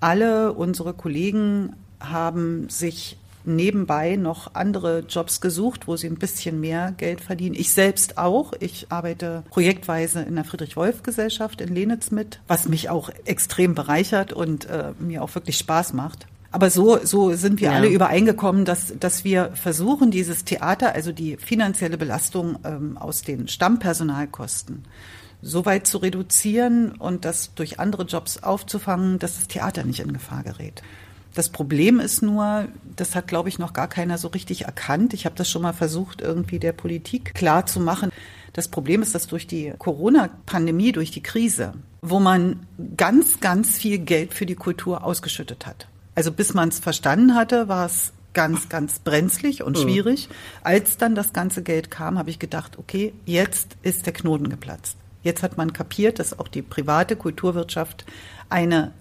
alle 0.00 0.52
unsere 0.52 0.92
Kollegen 0.92 1.74
haben 2.00 2.68
sich 2.68 3.16
nebenbei 3.44 4.16
noch 4.16 4.54
andere 4.54 5.00
Jobs 5.00 5.40
gesucht, 5.40 5.86
wo 5.86 5.96
sie 5.96 6.06
ein 6.06 6.18
bisschen 6.18 6.60
mehr 6.60 6.92
Geld 6.96 7.20
verdienen. 7.20 7.54
Ich 7.54 7.72
selbst 7.72 8.18
auch. 8.18 8.52
Ich 8.60 8.86
arbeite 8.90 9.42
projektweise 9.50 10.22
in 10.22 10.34
der 10.34 10.44
Friedrich-Wolf-Gesellschaft 10.44 11.60
in 11.60 11.74
Lenitz 11.74 12.10
mit, 12.10 12.40
was 12.48 12.68
mich 12.68 12.90
auch 12.90 13.10
extrem 13.24 13.74
bereichert 13.74 14.32
und 14.32 14.66
äh, 14.66 14.92
mir 14.98 15.22
auch 15.22 15.34
wirklich 15.34 15.58
Spaß 15.58 15.92
macht. 15.92 16.26
Aber 16.54 16.70
so, 16.70 17.04
so 17.04 17.34
sind 17.34 17.60
wir 17.60 17.70
ja. 17.70 17.74
alle 17.74 17.88
übereingekommen, 17.88 18.64
dass, 18.64 18.94
dass 19.00 19.24
wir 19.24 19.50
versuchen, 19.54 20.12
dieses 20.12 20.44
Theater, 20.44 20.94
also 20.94 21.10
die 21.10 21.36
finanzielle 21.36 21.98
Belastung 21.98 22.60
ähm, 22.64 22.96
aus 22.96 23.22
den 23.22 23.48
Stammpersonalkosten, 23.48 24.84
so 25.42 25.66
weit 25.66 25.88
zu 25.88 25.98
reduzieren 25.98 26.92
und 26.92 27.24
das 27.24 27.54
durch 27.54 27.80
andere 27.80 28.04
Jobs 28.04 28.44
aufzufangen, 28.44 29.18
dass 29.18 29.34
das 29.34 29.48
Theater 29.48 29.82
nicht 29.82 29.98
in 29.98 30.12
Gefahr 30.12 30.44
gerät. 30.44 30.82
Das 31.34 31.48
Problem 31.48 31.98
ist 31.98 32.22
nur, 32.22 32.68
das 32.94 33.16
hat, 33.16 33.26
glaube 33.26 33.48
ich, 33.48 33.58
noch 33.58 33.72
gar 33.72 33.88
keiner 33.88 34.18
so 34.18 34.28
richtig 34.28 34.64
erkannt. 34.66 35.12
Ich 35.14 35.26
habe 35.26 35.34
das 35.34 35.50
schon 35.50 35.62
mal 35.62 35.72
versucht, 35.72 36.20
irgendwie 36.20 36.60
der 36.60 36.72
Politik 36.72 37.34
klar 37.34 37.66
zu 37.66 37.80
machen. 37.80 38.10
Das 38.52 38.68
Problem 38.68 39.02
ist, 39.02 39.16
dass 39.16 39.26
durch 39.26 39.48
die 39.48 39.72
Corona-Pandemie, 39.76 40.92
durch 40.92 41.10
die 41.10 41.22
Krise, 41.22 41.74
wo 42.02 42.20
man 42.20 42.66
ganz, 42.96 43.40
ganz 43.40 43.76
viel 43.76 43.98
Geld 43.98 44.32
für 44.32 44.46
die 44.46 44.54
Kultur 44.54 45.02
ausgeschüttet 45.02 45.66
hat. 45.66 45.88
Also 46.14 46.30
bis 46.30 46.54
man 46.54 46.68
es 46.68 46.78
verstanden 46.78 47.34
hatte, 47.34 47.66
war 47.66 47.86
es 47.86 48.12
ganz, 48.32 48.68
ganz 48.68 49.00
brenzlig 49.00 49.64
und 49.64 49.76
mhm. 49.76 49.82
schwierig. 49.82 50.28
Als 50.62 50.98
dann 50.98 51.16
das 51.16 51.32
ganze 51.32 51.64
Geld 51.64 51.90
kam, 51.90 52.16
habe 52.16 52.30
ich 52.30 52.38
gedacht, 52.38 52.78
okay, 52.78 53.12
jetzt 53.24 53.76
ist 53.82 54.06
der 54.06 54.12
Knoten 54.12 54.48
geplatzt. 54.48 54.96
Jetzt 55.24 55.42
hat 55.42 55.56
man 55.56 55.72
kapiert, 55.72 56.20
dass 56.20 56.38
auch 56.38 56.48
die 56.48 56.62
private 56.62 57.16
Kulturwirtschaft 57.16 58.04
eine 58.50 58.92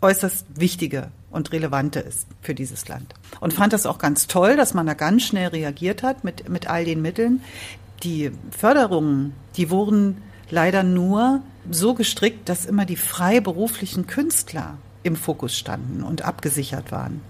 äußerst 0.00 0.46
wichtige 0.56 1.10
und 1.30 1.52
relevante 1.52 2.00
ist 2.00 2.26
für 2.40 2.54
dieses 2.54 2.88
Land. 2.88 3.14
Und 3.40 3.52
fand 3.52 3.72
das 3.72 3.86
auch 3.86 3.98
ganz 3.98 4.26
toll, 4.26 4.56
dass 4.56 4.74
man 4.74 4.86
da 4.86 4.94
ganz 4.94 5.22
schnell 5.22 5.48
reagiert 5.48 6.02
hat 6.02 6.24
mit, 6.24 6.48
mit 6.48 6.68
all 6.68 6.84
den 6.84 7.02
Mitteln. 7.02 7.42
Die 8.02 8.30
Förderungen, 8.50 9.34
die 9.56 9.70
wurden 9.70 10.22
leider 10.50 10.82
nur 10.82 11.42
so 11.70 11.94
gestrickt, 11.94 12.48
dass 12.48 12.66
immer 12.66 12.84
die 12.84 12.96
freiberuflichen 12.96 14.06
Künstler 14.06 14.78
im 15.02 15.16
Fokus 15.16 15.56
standen 15.56 16.02
und 16.02 16.22
abgesichert 16.22 16.92
waren. 16.92 17.20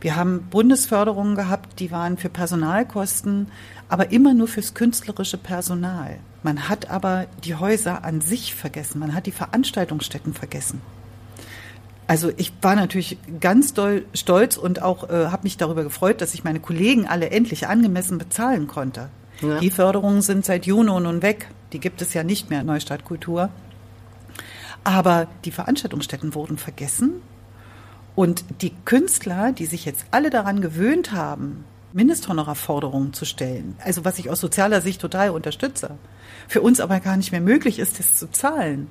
Wir 0.00 0.16
haben 0.16 0.48
Bundesförderungen 0.50 1.36
gehabt, 1.36 1.78
die 1.78 1.92
waren 1.92 2.18
für 2.18 2.28
Personalkosten, 2.28 3.48
aber 3.88 4.10
immer 4.10 4.34
nur 4.34 4.48
fürs 4.48 4.74
künstlerische 4.74 5.38
Personal. 5.38 6.18
Man 6.42 6.68
hat 6.68 6.90
aber 6.90 7.26
die 7.44 7.54
Häuser 7.54 8.04
an 8.04 8.20
sich 8.20 8.54
vergessen, 8.54 8.98
man 8.98 9.14
hat 9.14 9.26
die 9.26 9.32
Veranstaltungsstätten 9.32 10.34
vergessen. 10.34 10.80
Also 12.12 12.30
ich 12.36 12.52
war 12.60 12.76
natürlich 12.76 13.16
ganz 13.40 13.72
doll 13.72 14.04
stolz 14.12 14.58
und 14.58 14.82
auch 14.82 15.08
äh, 15.08 15.28
habe 15.28 15.44
mich 15.44 15.56
darüber 15.56 15.82
gefreut, 15.82 16.20
dass 16.20 16.34
ich 16.34 16.44
meine 16.44 16.60
Kollegen 16.60 17.06
alle 17.06 17.30
endlich 17.30 17.68
angemessen 17.68 18.18
bezahlen 18.18 18.66
konnte. 18.66 19.08
Ja. 19.40 19.60
Die 19.60 19.70
Förderungen 19.70 20.20
sind 20.20 20.44
seit 20.44 20.66
Juni 20.66 20.90
nun 21.00 21.22
weg. 21.22 21.48
Die 21.72 21.80
gibt 21.80 22.02
es 22.02 22.12
ja 22.12 22.22
nicht 22.22 22.50
mehr, 22.50 22.64
Neustadt 22.64 23.06
Kultur. 23.06 23.48
Aber 24.84 25.26
die 25.46 25.52
Veranstaltungsstätten 25.52 26.34
wurden 26.34 26.58
vergessen. 26.58 27.22
Und 28.14 28.44
die 28.60 28.74
Künstler, 28.84 29.52
die 29.52 29.64
sich 29.64 29.86
jetzt 29.86 30.04
alle 30.10 30.28
daran 30.28 30.60
gewöhnt 30.60 31.12
haben, 31.12 31.64
Mindesthonorarforderungen 31.94 33.14
zu 33.14 33.24
stellen, 33.24 33.74
also 33.82 34.04
was 34.04 34.18
ich 34.18 34.28
aus 34.28 34.40
sozialer 34.40 34.82
Sicht 34.82 35.00
total 35.00 35.30
unterstütze, 35.30 35.96
für 36.46 36.60
uns 36.60 36.78
aber 36.78 37.00
gar 37.00 37.16
nicht 37.16 37.32
mehr 37.32 37.40
möglich 37.40 37.78
ist, 37.78 37.98
das 37.98 38.16
zu 38.16 38.30
zahlen. 38.30 38.88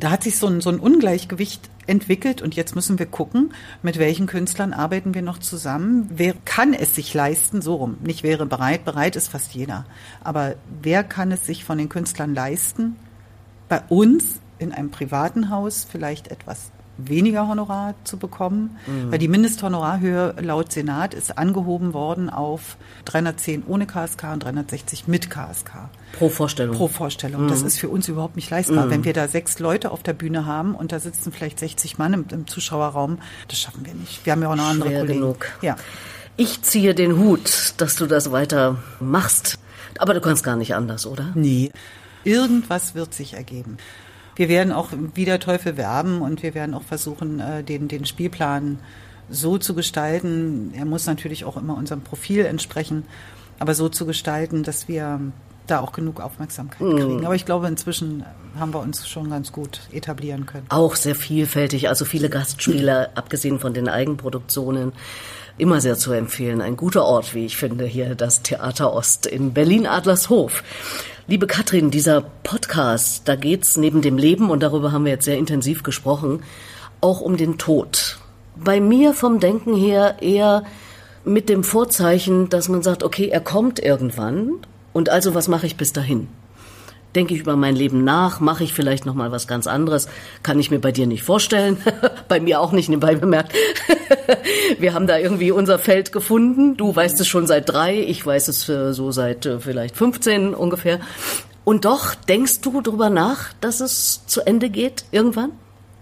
Da 0.00 0.10
hat 0.10 0.24
sich 0.24 0.36
so 0.36 0.48
ein, 0.48 0.60
so 0.60 0.70
ein 0.70 0.80
Ungleichgewicht 0.80 1.70
entwickelt 1.90 2.40
und 2.40 2.54
jetzt 2.54 2.74
müssen 2.74 2.98
wir 2.98 3.06
gucken, 3.06 3.52
mit 3.82 3.98
welchen 3.98 4.26
Künstlern 4.26 4.72
arbeiten 4.72 5.12
wir 5.12 5.22
noch 5.22 5.38
zusammen. 5.38 6.08
Wer 6.08 6.34
kann 6.44 6.72
es 6.72 6.94
sich 6.94 7.12
leisten, 7.12 7.60
so 7.60 7.74
rum, 7.74 7.98
nicht 8.00 8.22
wäre 8.22 8.46
bereit, 8.46 8.84
bereit 8.84 9.16
ist 9.16 9.28
fast 9.28 9.54
jeder. 9.54 9.84
Aber 10.22 10.54
wer 10.80 11.04
kann 11.04 11.32
es 11.32 11.44
sich 11.44 11.64
von 11.64 11.76
den 11.76 11.88
Künstlern 11.88 12.34
leisten, 12.34 12.96
bei 13.68 13.82
uns 13.88 14.40
in 14.58 14.72
einem 14.72 14.90
privaten 14.90 15.50
Haus 15.50 15.86
vielleicht 15.90 16.28
etwas 16.28 16.70
weniger 17.08 17.48
Honorar 17.48 17.94
zu 18.04 18.16
bekommen, 18.16 18.76
mhm. 18.86 19.10
weil 19.10 19.18
die 19.18 19.28
Mindesthonorarhöhe 19.28 20.34
laut 20.40 20.72
Senat 20.72 21.14
ist 21.14 21.38
angehoben 21.38 21.94
worden 21.94 22.30
auf 22.30 22.76
310 23.06 23.64
ohne 23.66 23.86
KSK 23.86 24.32
und 24.32 24.44
360 24.44 25.08
mit 25.08 25.30
KSK. 25.30 25.88
Pro 26.18 26.28
Vorstellung. 26.28 26.76
Pro 26.76 26.88
Vorstellung. 26.88 27.44
Mhm. 27.44 27.48
Das 27.48 27.62
ist 27.62 27.78
für 27.78 27.88
uns 27.88 28.08
überhaupt 28.08 28.36
nicht 28.36 28.50
leistbar. 28.50 28.86
Mhm. 28.86 28.90
Wenn 28.90 29.04
wir 29.04 29.12
da 29.12 29.28
sechs 29.28 29.58
Leute 29.58 29.90
auf 29.90 30.02
der 30.02 30.12
Bühne 30.12 30.46
haben 30.46 30.74
und 30.74 30.92
da 30.92 31.00
sitzen 31.00 31.32
vielleicht 31.32 31.58
60 31.58 31.98
Mann 31.98 32.12
im, 32.12 32.24
im 32.30 32.46
Zuschauerraum, 32.46 33.18
das 33.48 33.58
schaffen 33.58 33.84
wir 33.84 33.94
nicht. 33.94 34.24
Wir 34.24 34.32
haben 34.32 34.42
ja 34.42 34.50
auch 34.50 34.56
noch 34.56 34.64
Schwer 34.64 34.72
andere 34.72 34.90
Kollegen. 35.00 35.20
Genug. 35.20 35.46
Ja. 35.62 35.76
Ich 36.36 36.62
ziehe 36.62 36.94
den 36.94 37.18
Hut, 37.18 37.74
dass 37.76 37.96
du 37.96 38.06
das 38.06 38.32
weiter 38.32 38.76
machst. 38.98 39.58
Aber 39.98 40.14
du 40.14 40.20
kannst 40.20 40.44
gar 40.44 40.56
nicht 40.56 40.74
anders, 40.74 41.06
oder? 41.06 41.32
Nee. 41.34 41.70
Irgendwas 42.24 42.94
wird 42.94 43.14
sich 43.14 43.34
ergeben. 43.34 43.78
Wir 44.40 44.48
werden 44.48 44.72
auch 44.72 44.88
wieder 45.14 45.38
Teufel 45.38 45.76
werben 45.76 46.22
und 46.22 46.42
wir 46.42 46.54
werden 46.54 46.74
auch 46.74 46.82
versuchen, 46.82 47.40
äh, 47.40 47.62
den, 47.62 47.88
den 47.88 48.06
Spielplan 48.06 48.78
so 49.28 49.58
zu 49.58 49.74
gestalten. 49.74 50.72
Er 50.74 50.86
muss 50.86 51.04
natürlich 51.04 51.44
auch 51.44 51.58
immer 51.58 51.76
unserem 51.76 52.00
Profil 52.00 52.46
entsprechen, 52.46 53.04
aber 53.58 53.74
so 53.74 53.90
zu 53.90 54.06
gestalten, 54.06 54.62
dass 54.62 54.88
wir 54.88 55.20
da 55.66 55.80
auch 55.80 55.92
genug 55.92 56.22
Aufmerksamkeit 56.22 56.80
mhm. 56.80 56.96
kriegen. 56.96 57.26
Aber 57.26 57.34
ich 57.34 57.44
glaube, 57.44 57.68
inzwischen 57.68 58.24
haben 58.58 58.72
wir 58.72 58.80
uns 58.80 59.06
schon 59.06 59.28
ganz 59.28 59.52
gut 59.52 59.80
etablieren 59.92 60.46
können. 60.46 60.64
Auch 60.70 60.94
sehr 60.94 61.14
vielfältig, 61.14 61.90
also 61.90 62.06
viele 62.06 62.30
Gastspieler, 62.30 63.10
abgesehen 63.16 63.58
von 63.58 63.74
den 63.74 63.88
Eigenproduktionen. 63.90 64.92
Immer 65.58 65.82
sehr 65.82 65.98
zu 65.98 66.12
empfehlen. 66.12 66.62
Ein 66.62 66.78
guter 66.78 67.04
Ort, 67.04 67.34
wie 67.34 67.44
ich 67.44 67.58
finde, 67.58 67.84
hier 67.84 68.14
das 68.14 68.40
Theater 68.40 68.94
Ost 68.94 69.26
in 69.26 69.52
Berlin-Adlershof. 69.52 70.62
Liebe 71.30 71.46
Katrin, 71.46 71.92
dieser 71.92 72.22
Podcast, 72.42 73.28
da 73.28 73.36
geht's 73.36 73.76
neben 73.76 74.02
dem 74.02 74.18
Leben, 74.18 74.50
und 74.50 74.64
darüber 74.64 74.90
haben 74.90 75.04
wir 75.04 75.12
jetzt 75.12 75.26
sehr 75.26 75.38
intensiv 75.38 75.84
gesprochen, 75.84 76.42
auch 77.00 77.20
um 77.20 77.36
den 77.36 77.56
Tod. 77.56 78.18
Bei 78.56 78.80
mir 78.80 79.14
vom 79.14 79.38
Denken 79.38 79.76
her 79.76 80.16
eher 80.22 80.64
mit 81.24 81.48
dem 81.48 81.62
Vorzeichen, 81.62 82.48
dass 82.48 82.68
man 82.68 82.82
sagt, 82.82 83.04
okay, 83.04 83.28
er 83.28 83.40
kommt 83.40 83.78
irgendwann 83.78 84.54
und 84.92 85.08
also 85.08 85.32
was 85.32 85.46
mache 85.46 85.66
ich 85.66 85.76
bis 85.76 85.92
dahin? 85.92 86.26
Denke 87.14 87.34
ich 87.34 87.40
über 87.40 87.56
mein 87.56 87.74
Leben 87.74 88.04
nach? 88.04 88.38
Mache 88.38 88.62
ich 88.62 88.72
vielleicht 88.72 89.04
noch 89.04 89.14
mal 89.14 89.32
was 89.32 89.48
ganz 89.48 89.66
anderes? 89.66 90.08
Kann 90.44 90.60
ich 90.60 90.70
mir 90.70 90.78
bei 90.78 90.92
dir 90.92 91.06
nicht 91.06 91.24
vorstellen. 91.24 91.78
bei 92.28 92.38
mir 92.38 92.60
auch 92.60 92.70
nicht, 92.70 92.88
nebenbei 92.88 93.16
bemerkt. 93.16 93.52
Wir 94.78 94.94
haben 94.94 95.08
da 95.08 95.18
irgendwie 95.18 95.50
unser 95.50 95.78
Feld 95.78 96.12
gefunden. 96.12 96.76
Du 96.76 96.94
weißt 96.94 97.20
es 97.20 97.26
schon 97.26 97.48
seit 97.48 97.68
drei, 97.68 97.98
ich 97.98 98.24
weiß 98.24 98.48
es 98.48 98.68
äh, 98.68 98.92
so 98.92 99.10
seit 99.10 99.44
äh, 99.44 99.58
vielleicht 99.58 99.96
15 99.96 100.54
ungefähr. 100.54 101.00
Und 101.64 101.84
doch 101.84 102.14
denkst 102.14 102.60
du 102.60 102.80
darüber 102.80 103.10
nach, 103.10 103.52
dass 103.60 103.80
es 103.80 104.26
zu 104.26 104.42
Ende 104.42 104.70
geht 104.70 105.04
irgendwann? 105.10 105.52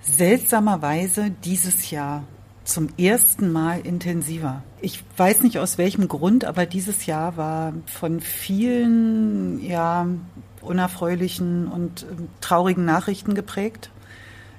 Seltsamerweise 0.02 1.30
dieses 1.44 1.90
Jahr 1.90 2.24
zum 2.64 2.88
ersten 2.98 3.50
Mal 3.50 3.80
intensiver. 3.80 4.62
Ich 4.80 5.02
weiß 5.16 5.42
nicht 5.42 5.58
aus 5.58 5.78
welchem 5.78 6.06
Grund, 6.06 6.44
aber 6.44 6.66
dieses 6.66 7.06
Jahr 7.06 7.36
war 7.36 7.72
von 7.86 8.20
vielen 8.20 9.64
ja, 9.64 10.06
unerfreulichen 10.68 11.68
und 11.68 12.06
ähm, 12.10 12.28
traurigen 12.40 12.84
Nachrichten 12.84 13.34
geprägt. 13.34 13.90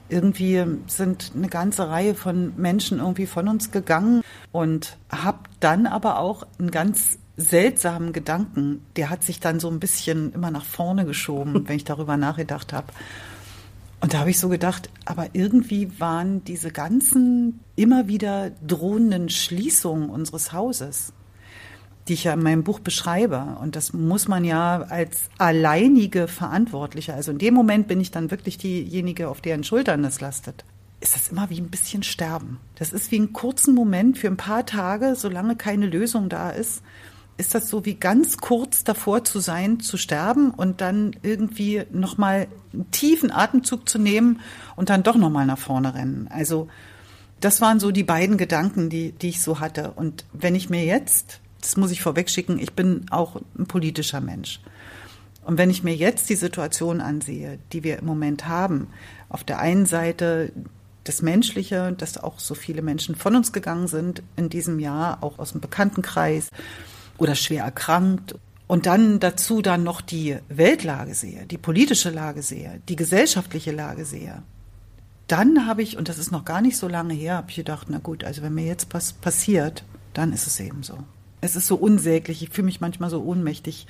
Irgendwie 0.10 0.66
sind 0.88 1.34
eine 1.36 1.50
ganze 1.50 1.88
Reihe 1.90 2.16
von 2.16 2.54
Menschen 2.58 3.00
irgendwie 3.00 3.28
von 3.28 3.48
uns 3.48 3.72
gegangen 3.72 4.22
und 4.52 4.98
habe 5.12 5.40
dann 5.60 5.86
aber 5.86 6.18
auch 6.20 6.48
einen 6.58 6.72
ganz 6.72 7.20
seltsamen 7.38 8.12
Gedanken, 8.12 8.86
der 8.96 9.10
hat 9.10 9.24
sich 9.24 9.40
dann 9.40 9.60
so 9.60 9.70
ein 9.70 9.80
bisschen 9.80 10.34
immer 10.34 10.52
nach 10.52 10.66
vorne 10.66 11.06
geschoben, 11.06 11.64
wenn 11.68 11.76
ich 11.76 11.84
darüber 11.84 12.18
nachgedacht 12.18 12.74
habe. 12.74 12.88
Und 14.02 14.14
da 14.14 14.20
habe 14.20 14.30
ich 14.30 14.40
so 14.40 14.48
gedacht, 14.48 14.90
aber 15.06 15.28
irgendwie 15.34 16.00
waren 16.00 16.44
diese 16.46 16.72
ganzen 16.72 17.60
immer 17.76 18.08
wieder 18.08 18.52
drohenden 18.66 19.30
Schließungen 19.30 20.10
unseres 20.10 20.54
Hauses, 20.54 21.12
die 22.10 22.14
ich 22.14 22.26
ja 22.26 22.34
in 22.34 22.44
meinem 22.44 22.64
Buch 22.64 22.80
beschreibe, 22.80 23.58
und 23.62 23.76
das 23.76 23.94
muss 23.94 24.28
man 24.28 24.44
ja 24.44 24.82
als 24.90 25.30
alleinige 25.38 26.28
Verantwortliche, 26.28 27.14
also 27.14 27.32
in 27.32 27.38
dem 27.38 27.54
Moment 27.54 27.88
bin 27.88 28.02
ich 28.02 28.12
dann 28.12 28.32
wirklich 28.32 28.58
diejenige, 28.58 29.30
auf 29.30 29.42
deren 29.42 29.64
Schultern 29.64 30.04
das 30.04 30.20
lastet, 30.20 30.66
ist 31.02 31.16
das 31.16 31.30
immer 31.30 31.50
wie 31.50 31.62
ein 31.62 31.70
bisschen 31.70 32.04
Sterben. 32.04 32.60
Das 32.76 32.92
ist 32.92 33.12
wie 33.12 33.18
einen 33.18 33.32
kurzen 33.32 33.74
Moment 33.74 34.18
für 34.18 34.28
ein 34.28 34.38
paar 34.38 34.66
Tage, 34.66 35.16
solange 35.16 35.56
keine 35.56 35.86
Lösung 35.86 36.28
da 36.28 36.50
ist, 36.50 36.82
ist 37.38 37.56
das 37.56 37.70
so 37.70 37.86
wie 37.86 37.94
ganz 37.94 38.38
kurz 38.38 38.84
davor 38.84 39.24
zu 39.24 39.40
sein, 39.40 39.80
zu 39.80 39.96
sterben 39.96 40.52
und 40.52 40.82
dann 40.82 41.16
irgendwie 41.24 41.84
nochmal 41.90 42.48
einen 42.74 42.92
tiefen 42.92 43.32
Atemzug 43.32 43.88
zu 43.88 43.98
nehmen 43.98 44.42
und 44.76 44.90
dann 44.90 45.04
doch 45.04 45.16
nochmal 45.16 45.46
nach 45.46 45.58
vorne 45.58 45.96
rennen. 45.96 46.28
Also 46.30 46.68
das 47.40 47.62
waren 47.62 47.80
so 47.80 47.92
die 47.92 48.04
beiden 48.04 48.38
Gedanken, 48.38 48.90
die, 48.90 49.14
die 49.14 49.30
ich 49.30 49.42
so 49.42 49.62
hatte. 49.62 49.92
Und 49.92 50.26
wenn 50.34 50.54
ich 50.54 50.70
mir 50.70 50.84
jetzt, 50.84 51.40
das 51.62 51.78
muss 51.78 51.92
ich 51.92 52.02
vorwegschicken, 52.02 52.60
ich 52.60 52.74
bin 52.74 53.06
auch 53.12 53.42
ein 53.58 53.66
politischer 53.66 54.22
Mensch. 54.22 54.60
Und 55.44 55.58
wenn 55.58 55.70
ich 55.70 55.84
mir 55.84 55.96
jetzt 55.96 56.30
die 56.30 56.36
Situation 56.36 57.02
ansehe, 57.02 57.60
die 57.74 57.84
wir 57.84 58.00
im 58.00 58.06
Moment 58.06 58.48
haben, 58.48 58.88
auf 59.30 59.44
der 59.44 59.60
einen 59.60 59.86
Seite 59.86 60.52
das 61.04 61.22
Menschliche, 61.22 61.94
dass 61.98 62.18
auch 62.18 62.40
so 62.40 62.54
viele 62.54 62.82
Menschen 62.82 63.16
von 63.16 63.36
uns 63.36 63.52
gegangen 63.52 63.88
sind 63.88 64.22
in 64.36 64.50
diesem 64.50 64.80
Jahr, 64.80 65.24
auch 65.24 65.40
aus 65.40 65.54
dem 65.54 65.62
Bekanntenkreis, 65.62 66.50
oder 67.18 67.36
schwer 67.36 67.64
erkrankt 67.64 68.36
und 68.68 68.86
dann 68.86 69.20
dazu 69.20 69.62
dann 69.62 69.84
noch 69.84 70.02
die 70.02 70.38
Weltlage 70.48 71.16
sehe, 71.16 71.46
die 71.46 71.58
politische 71.58 72.12
Lage 72.12 72.44
sehe, 72.44 72.82
die 72.88 72.96
gesellschaftliche 72.96 73.72
Lage 73.72 74.06
sehe, 74.06 74.44
dann 75.28 75.68
habe 75.68 75.82
ich, 75.82 75.98
und 75.98 76.10
das 76.10 76.18
ist 76.18 76.32
noch 76.32 76.46
gar 76.46 76.62
nicht 76.62 76.78
so 76.78 76.88
lange 76.88 77.14
her, 77.14 77.36
habe 77.36 77.50
ich 77.50 77.56
gedacht, 77.56 77.88
na 77.90 77.98
gut, 77.98 78.24
also 78.24 78.42
wenn 78.42 78.54
mir 78.54 78.66
jetzt 78.66 78.88
was 78.92 79.14
passiert, 79.14 79.84
dann 80.14 80.34
ist 80.34 80.48
es 80.48 80.60
eben 80.60 80.84
so. 80.84 80.98
Es 81.42 81.56
ist 81.56 81.68
so 81.68 81.76
unsäglich, 81.76 82.44
ich 82.44 82.50
fühle 82.50 82.66
mich 82.66 82.82
manchmal 82.82 83.10
so 83.10 83.22
ohnmächtig. 83.22 83.88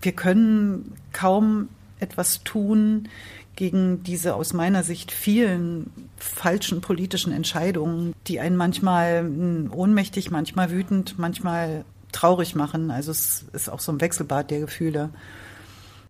Wir 0.00 0.12
können 0.12 0.94
kaum 1.12 1.68
etwas 2.00 2.42
tun 2.42 3.08
gegen 3.54 4.02
diese 4.02 4.34
aus 4.34 4.52
meiner 4.52 4.82
Sicht 4.82 5.12
vielen 5.12 5.90
falschen 6.16 6.80
politischen 6.80 7.32
Entscheidungen, 7.32 8.14
die 8.26 8.40
einen 8.40 8.56
manchmal 8.56 9.20
hm, 9.20 9.70
ohnmächtig, 9.72 10.30
manchmal 10.30 10.70
wütend, 10.70 11.18
manchmal 11.18 11.84
traurig 12.12 12.54
machen. 12.54 12.90
Also 12.90 13.10
es 13.10 13.44
ist 13.52 13.70
auch 13.70 13.80
so 13.80 13.92
ein 13.92 14.00
Wechselbad 14.00 14.50
der 14.50 14.60
Gefühle. 14.60 15.10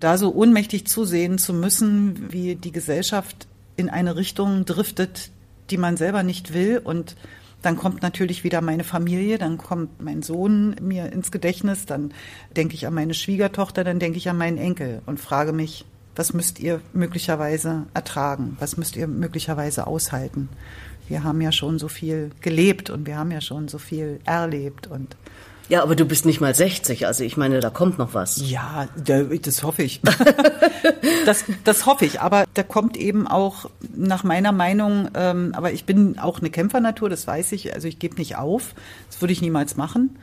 Da 0.01 0.19
so 0.19 0.35
ohnmächtig 0.35 0.87
zusehen 0.87 1.39
zu 1.39 1.53
müssen, 1.53 2.33
wie 2.33 2.57
die 2.57 2.73
Gesellschaft 2.73 3.47
in 3.77 3.89
eine 3.89 4.17
Richtung 4.17 4.65
driftet, 4.65 5.31
die 5.71 5.79
man 5.79 5.97
selber 5.97 6.23
nicht 6.23 6.55
will 6.55 6.81
und 6.83 7.17
dann 7.63 7.77
kommt 7.77 8.03
natürlich 8.03 8.45
wieder 8.45 8.61
meine 8.61 8.85
Familie, 8.85 9.39
dann 9.39 9.57
kommt 9.57 10.03
mein 10.03 10.23
Sohn 10.23 10.77
mir 10.81 11.13
ins 11.13 11.31
Gedächtnis, 11.31 11.87
dann 11.87 12.13
denke 12.57 12.75
ich 12.75 12.87
an 12.87 12.95
meine 12.95 13.15
Schwiegertochter, 13.15 13.85
dann 13.85 13.99
denke 13.99 14.19
ich 14.19 14.29
an 14.29 14.37
meinen 14.37 14.59
Enkel 14.59 15.01
und 15.07 15.21
frage 15.21 15.53
mich, 15.53 15.85
was 16.15 16.35
müsst 16.35 16.61
ihr 16.61 16.81
möglicherweise 16.93 17.87
ertragen? 17.95 18.57
Was 18.61 18.77
müsst 18.77 18.97
ihr 18.97 19.07
möglicherweise 19.07 19.87
aushalten? 19.87 20.51
Wir 21.09 21.25
haben 21.25 21.41
ja 21.41 21.53
schon 21.53 21.79
so 21.79 21.89
viel 21.89 22.31
gelebt 22.41 22.91
und 22.91 23.07
wir 23.07 23.17
haben 23.17 23.31
ja 23.31 23.41
schon 23.41 23.69
so 23.69 23.79
viel 23.79 24.21
erlebt 24.25 24.87
und 24.87 25.17
ja, 25.73 25.83
aber 25.83 25.97
du 25.97 26.05
bist 26.05 26.27
nicht 26.27 26.39
mal 26.39 26.55
60, 26.55 27.07
also 27.07 27.25
ich 27.25 27.39
meine, 27.39 27.61
da 27.61 27.71
kommt 27.71 27.97
noch 27.97 28.13
was. 28.13 28.37
Ja, 28.37 28.89
das 28.95 29.63
hoffe 29.63 29.83
ich. 29.83 30.03
das, 31.25 31.47
das 31.65 31.87
hoffe 31.87 32.05
ich, 32.05 32.21
aber 32.21 32.45
da 32.53 32.63
kommt 32.63 32.99
eben 32.99 33.27
auch 33.27 33.71
nach 33.97 34.23
meiner 34.23 34.53
Meinung, 34.53 35.09
ähm, 35.15 35.55
aber 35.57 35.73
ich 35.73 35.87
bin 35.87 36.19
auch 36.19 36.41
eine 36.41 36.51
Kämpfernatur, 36.51 37.09
das 37.09 37.27
weiß 37.27 37.53
ich, 37.53 37.73
also 37.73 37.89
ich 37.89 37.99
gebe 37.99 38.17
nicht 38.17 38.37
auf, 38.37 38.75
das 39.11 39.23
würde 39.23 39.33
ich 39.33 39.41
niemals 39.41 39.79
machen. 39.79 40.19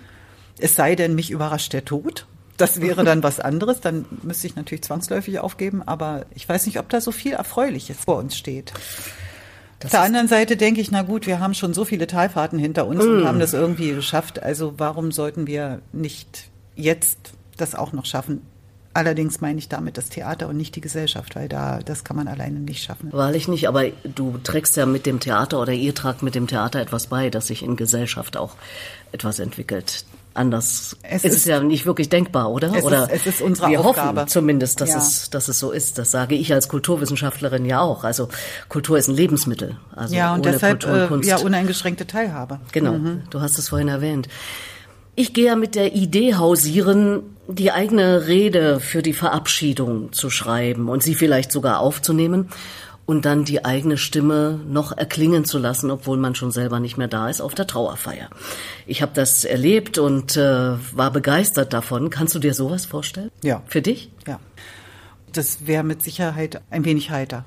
Es 0.60 0.76
sei 0.76 0.94
denn, 0.94 1.16
mich 1.16 1.32
überrascht 1.32 1.74
der 1.74 1.84
Tod. 1.84 2.28
Das 2.58 2.80
wäre 2.80 3.04
dann 3.04 3.24
was 3.24 3.40
anderes, 3.40 3.82
dann 3.82 4.06
müsste 4.22 4.46
ich 4.46 4.56
natürlich 4.56 4.84
zwangsläufig 4.84 5.40
aufgeben, 5.40 5.82
aber 5.84 6.28
ich 6.36 6.48
weiß 6.48 6.68
nicht, 6.68 6.78
ob 6.78 6.90
da 6.90 7.02
so 7.02 7.12
viel 7.12 7.34
Erfreuliches 7.34 7.98
vor 7.98 8.18
uns 8.18 8.38
steht. 8.38 8.72
Auf 9.84 9.92
der 9.92 10.02
anderen 10.02 10.28
Seite 10.28 10.58
denke 10.58 10.82
ich, 10.82 10.92
na 10.92 11.04
gut, 11.04 11.26
wir 11.26 11.40
haben 11.40 11.54
schon 11.54 11.74
so 11.74 11.86
viele 11.86 12.06
Talfahrten 12.06 12.60
hinter 12.60 12.86
uns 12.86 13.04
mm. 13.04 13.08
und 13.08 13.26
haben 13.26 13.40
das 13.40 13.54
irgendwie 13.54 13.92
geschafft. 13.92 14.44
Also 14.44 14.74
warum 14.78 15.12
sollten 15.12 15.48
wir 15.48 15.82
nicht 15.94 16.50
jetzt 16.76 17.18
das 17.56 17.76
auch 17.76 17.94
noch 17.94 18.06
schaffen? 18.06 18.42
Allerdings 18.94 19.40
meine 19.40 19.60
ich 19.60 19.70
damit 19.70 19.98
das 19.98 20.10
Theater 20.10 20.50
und 20.50 20.58
nicht 20.58 20.76
die 20.76 20.82
Gesellschaft, 20.82 21.36
weil 21.36 21.48
da 21.48 21.80
das 21.80 22.04
kann 22.04 22.18
man 22.18 22.28
alleine 22.28 22.60
nicht 22.60 22.84
schaffen. 22.84 23.14
Wahrlich 23.14 23.48
nicht, 23.48 23.68
aber 23.68 23.86
du 24.04 24.38
trägst 24.44 24.76
ja 24.76 24.86
mit 24.86 25.06
dem 25.06 25.20
Theater 25.20 25.62
oder 25.62 25.72
ihr 25.72 25.96
tragt 25.96 26.24
mit 26.24 26.36
dem 26.36 26.48
Theater 26.48 26.82
etwas 26.82 27.08
bei, 27.08 27.30
dass 27.30 27.48
sich 27.48 27.64
in 27.64 27.76
Gesellschaft 27.78 28.36
auch 28.36 28.56
etwas 29.12 29.40
entwickelt 29.40 30.06
anders 30.40 30.96
es 31.04 31.26
ist, 31.26 31.36
ist 31.36 31.46
ja 31.46 31.60
nicht 31.60 31.86
wirklich 31.86 32.10
denkbar, 32.10 32.50
oder? 32.50 32.74
Es 32.74 32.84
oder 32.84 33.12
ist, 33.12 33.28
es 33.28 33.36
ist 33.36 33.42
unsere 33.42 33.70
wir 33.70 33.82
Aufgabe. 33.82 34.22
hoffen 34.22 34.28
zumindest, 34.30 34.82
dass 34.82 34.90
ja. 34.90 34.98
es 34.98 35.30
dass 35.30 35.48
es 35.50 35.60
so 35.60 35.72
ist. 35.72 35.98
Das 35.98 36.12
sage 36.12 36.36
ich 36.36 36.52
als 36.54 36.70
Kulturwissenschaftlerin 36.70 37.66
ja 37.66 37.82
auch. 37.82 38.04
Also 38.04 38.30
Kultur 38.70 38.98
ist 38.98 39.10
ein 39.10 39.16
Lebensmittel. 39.16 39.78
Also 39.96 40.16
ja 40.16 40.34
und 40.34 40.46
deshalb 40.46 40.82
Kultur 40.82 40.94
und 40.94 41.04
äh, 41.04 41.08
Kunst. 41.08 41.30
ja 41.30 41.38
uneingeschränkte 41.38 42.08
Teilhabe. 42.08 42.60
Genau. 42.72 42.94
Mhm. 42.94 43.24
Du 43.30 43.42
hast 43.42 43.60
es 43.60 43.70
vorhin 43.70 43.90
erwähnt. 43.90 44.28
Ich 45.16 45.34
gehe 45.34 45.48
ja 45.48 45.56
mit 45.56 45.76
der 45.76 45.94
Idee 45.96 46.36
hausieren, 46.36 47.24
die 47.48 47.72
eigene 47.72 48.28
Rede 48.28 48.80
für 48.80 49.02
die 49.02 49.14
Verabschiedung 49.14 50.14
zu 50.14 50.30
schreiben 50.30 50.88
und 50.88 51.04
sie 51.04 51.16
vielleicht 51.16 51.52
sogar 51.52 51.80
aufzunehmen 51.80 52.50
und 53.10 53.26
dann 53.26 53.44
die 53.44 53.66
eigene 53.66 53.98
Stimme 53.98 54.60
noch 54.70 54.96
erklingen 54.96 55.44
zu 55.44 55.58
lassen, 55.58 55.90
obwohl 55.90 56.18
man 56.18 56.36
schon 56.36 56.52
selber 56.52 56.80
nicht 56.80 56.96
mehr 56.96 57.08
da 57.08 57.28
ist 57.28 57.42
auf 57.42 57.56
der 57.56 57.66
Trauerfeier. 57.66 58.30
Ich 58.86 59.02
habe 59.02 59.14
das 59.16 59.46
erlebt 59.46 59.98
und 59.98 60.38
äh, 60.38 60.74
war 60.94 61.12
begeistert 61.12 61.74
davon. 61.74 62.12
Kannst 62.12 62.36
du 62.36 62.40
dir 62.40 62.54
sowas 62.54 62.86
vorstellen? 62.86 63.32
Ja. 63.42 63.64
Für 63.66 63.82
dich? 63.82 64.12
Ja. 64.28 64.40
Das 65.34 65.66
wäre 65.66 65.84
mit 65.84 66.04
Sicherheit 66.04 66.62
ein 66.70 66.86
wenig 66.86 67.10
heiter. 67.10 67.46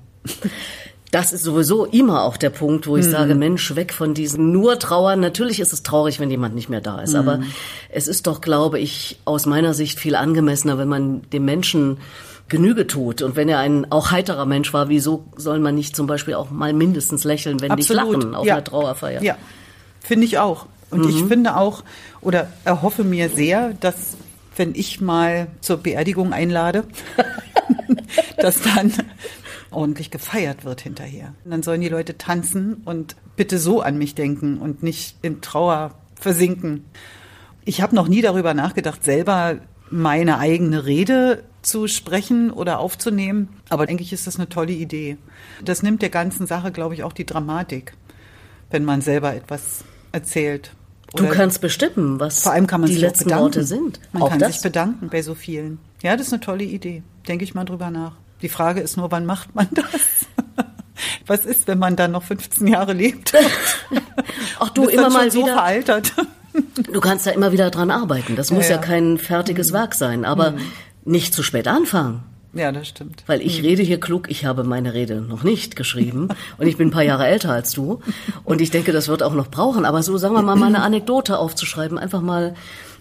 Das 1.12 1.33
ist 1.33 1.44
sowieso 1.44 1.85
immer 1.85 2.25
auch 2.25 2.37
der 2.37 2.51
Punkt, 2.51 2.88
wo 2.88 2.96
ich 2.96 3.07
mhm. 3.07 3.11
sage, 3.11 3.35
Mensch, 3.37 3.77
weg 3.77 3.92
von 3.92 4.14
diesen 4.14 4.51
nur 4.51 4.81
Trauern. 4.81 5.20
Natürlich 5.20 5.61
ist 5.61 5.72
es 5.72 5.85
traurig, 5.85 6.18
wenn 6.18 6.31
jemand 6.31 6.57
nicht 6.57 6.70
mehr 6.70 6.81
da 6.81 7.01
ist, 7.03 7.12
mhm. 7.12 7.18
aber 7.20 7.40
es 7.88 8.09
ist 8.09 8.27
doch, 8.27 8.40
glaube 8.40 8.81
ich, 8.81 9.20
aus 9.27 9.46
meiner 9.46 9.75
Sicht 9.75 10.01
viel 10.01 10.16
angemessener, 10.16 10.77
wenn 10.77 10.88
man 10.88 11.22
dem 11.31 11.44
Menschen 11.44 11.98
Genüge 12.48 12.87
tut. 12.87 13.22
Und 13.22 13.37
wenn 13.37 13.48
er 13.48 13.59
ein 13.59 13.90
auch 13.90 14.11
heiterer 14.11 14.46
Mensch 14.46 14.72
war, 14.72 14.88
wieso 14.88 15.24
soll 15.37 15.59
man 15.59 15.74
nicht 15.74 15.96
zum 15.96 16.07
Beispiel 16.07 16.35
auch 16.35 16.50
mal 16.50 16.72
mindestens 16.72 17.24
lächeln, 17.24 17.61
wenn 17.61 17.70
Absolut. 17.70 18.05
nicht 18.05 18.22
lachen 18.22 18.35
auf 18.35 18.46
ja. 18.46 18.55
einer 18.55 18.64
Trauerfeier? 18.64 19.22
Ja, 19.22 19.37
finde 20.00 20.26
ich 20.26 20.38
auch. 20.38 20.66
Und 20.90 21.05
mhm. 21.05 21.09
ich 21.09 21.24
finde 21.24 21.57
auch 21.57 21.83
oder 22.20 22.48
erhoffe 22.64 23.05
mir 23.05 23.31
sehr, 23.31 23.74
dass 23.81 24.16
wenn 24.57 24.74
ich 24.74 25.00
mal 25.00 25.48
zur 25.61 25.78
Beerdigung 25.78 26.33
einlade, 26.33 26.85
dass 28.37 28.61
dann 28.61 28.92
ordentlich 29.70 30.11
gefeiert 30.11 30.64
wird 30.64 30.83
hinterher. 30.83 31.35
Und 31.44 31.50
dann 31.50 31.62
sollen 31.62 31.81
die 31.81 31.88
Leute 31.88 32.18
tanzen 32.18 32.83
und 32.85 33.16
bitte 33.37 33.59
so 33.59 33.81
an 33.81 33.96
mich 33.96 34.14
denken 34.14 34.59
und 34.59 34.83
nicht 34.83 35.16
in 35.22 35.40
Trauer 35.40 35.94
versinken. 36.14 36.85
Ich 37.64 37.81
habe 37.81 37.94
noch 37.94 38.09
nie 38.09 38.22
darüber 38.22 38.55
nachgedacht, 38.55 39.05
selber 39.05 39.57
meine 39.90 40.38
eigene 40.38 40.85
Rede 40.85 41.44
zu 41.62 41.87
sprechen 41.87 42.51
oder 42.51 42.79
aufzunehmen. 42.79 43.48
Aber 43.68 43.85
eigentlich 43.85 44.12
ist 44.12 44.27
das 44.27 44.37
eine 44.37 44.48
tolle 44.48 44.72
Idee. 44.72 45.16
Das 45.64 45.83
nimmt 45.83 46.03
der 46.03 46.11
ganzen 46.11 46.46
Sache, 46.46 46.72
glaube 46.72 46.94
ich, 46.94 47.03
auch 47.05 47.12
die 47.12 47.27
Dramatik, 47.27 47.94
wenn 48.70 48.85
man 48.85 49.01
selber 49.01 49.35
etwas 49.35 49.85
erzählt. 50.12 50.72
Oder 51.14 51.25
du 51.25 51.29
kannst 51.31 51.61
bestimmen, 51.61 52.20
was 52.20 52.42
vor 52.42 52.53
allem 52.53 52.66
kann 52.66 52.81
man 52.81 52.88
die 52.88 52.94
sich 52.94 53.03
letzten 53.03 53.31
Worte 53.31 53.64
sind. 53.64 54.01
Man 54.12 54.22
auch 54.22 54.31
kann 54.31 54.38
das? 54.38 54.55
sich 54.55 54.62
bedanken 54.62 55.09
bei 55.11 55.22
so 55.22 55.35
vielen. 55.35 55.79
Ja, 56.03 56.16
das 56.16 56.29
ist 56.29 56.33
eine 56.33 56.40
tolle 56.40 56.64
Idee. 56.64 57.03
Denke 57.29 57.44
ich 57.44 57.55
mal 57.55 57.64
drüber 57.64 57.90
nach. 57.90 58.16
Die 58.40 58.48
Frage 58.48 58.81
ist 58.81 58.96
nur, 58.96 59.11
wann 59.11 59.27
macht 59.27 59.55
man 59.55 59.68
das? 59.72 60.27
Was 61.27 61.44
ist, 61.44 61.66
wenn 61.68 61.79
man 61.79 61.96
dann 61.96 62.12
noch 62.12 62.22
15 62.22 62.66
Jahre 62.66 62.92
lebt? 62.92 63.33
Ach 64.59 64.70
du, 64.70 64.85
immer 64.85 65.11
mal 65.11 65.31
so 65.31 65.40
wieder 65.40 65.55
veraltert. 65.55 66.12
Du 66.92 67.01
kannst 67.01 67.27
da 67.27 67.31
immer 67.31 67.53
wieder 67.53 67.70
dran 67.70 67.90
arbeiten. 67.90 68.37
Das 68.37 68.51
muss 68.51 68.68
ja, 68.68 68.77
ja 68.77 68.79
kein 68.79 69.18
fertiges 69.18 69.70
mhm. 69.70 69.75
Werk 69.75 69.94
sein, 69.94 70.25
aber 70.25 70.53
mhm. 70.53 70.61
Nicht 71.04 71.34
zu 71.34 71.42
spät 71.42 71.68
anfangen. 71.68 72.22
Ja, 72.54 72.70
das 72.70 72.88
stimmt. 72.88 73.24
Weil 73.26 73.40
ich 73.40 73.60
mhm. 73.60 73.64
rede 73.66 73.82
hier 73.82 73.98
klug, 73.98 74.30
ich 74.30 74.44
habe 74.44 74.62
meine 74.62 74.92
Rede 74.92 75.22
noch 75.22 75.42
nicht 75.42 75.74
geschrieben 75.74 76.28
und 76.58 76.66
ich 76.66 76.76
bin 76.76 76.88
ein 76.88 76.92
paar 76.92 77.02
Jahre 77.02 77.26
älter 77.26 77.50
als 77.50 77.72
du 77.72 78.00
und 78.44 78.60
ich 78.60 78.70
denke, 78.70 78.92
das 78.92 79.08
wird 79.08 79.22
auch 79.22 79.34
noch 79.34 79.48
brauchen. 79.48 79.84
Aber 79.84 80.02
so, 80.02 80.18
sagen 80.18 80.34
wir 80.34 80.42
mal, 80.42 80.56
mal 80.56 80.66
eine 80.66 80.82
Anekdote 80.82 81.38
aufzuschreiben, 81.38 81.98
einfach 81.98 82.20
mal 82.20 82.54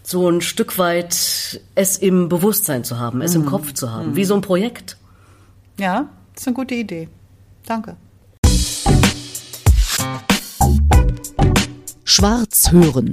so 0.03 0.29
ein 0.29 0.41
Stück 0.41 0.77
weit 0.77 1.61
es 1.75 1.97
im 1.97 2.29
Bewusstsein 2.29 2.83
zu 2.83 2.97
haben, 2.97 3.21
es 3.21 3.35
mhm. 3.35 3.41
im 3.41 3.45
Kopf 3.47 3.73
zu 3.73 3.91
haben, 3.91 4.11
mhm. 4.11 4.15
wie 4.15 4.25
so 4.25 4.35
ein 4.35 4.41
Projekt. 4.41 4.97
Ja, 5.77 6.09
das 6.33 6.43
ist 6.43 6.47
eine 6.47 6.55
gute 6.55 6.75
Idee. 6.75 7.09
Danke. 7.65 7.97
Schwarz 12.05 12.71
hören. 12.71 13.11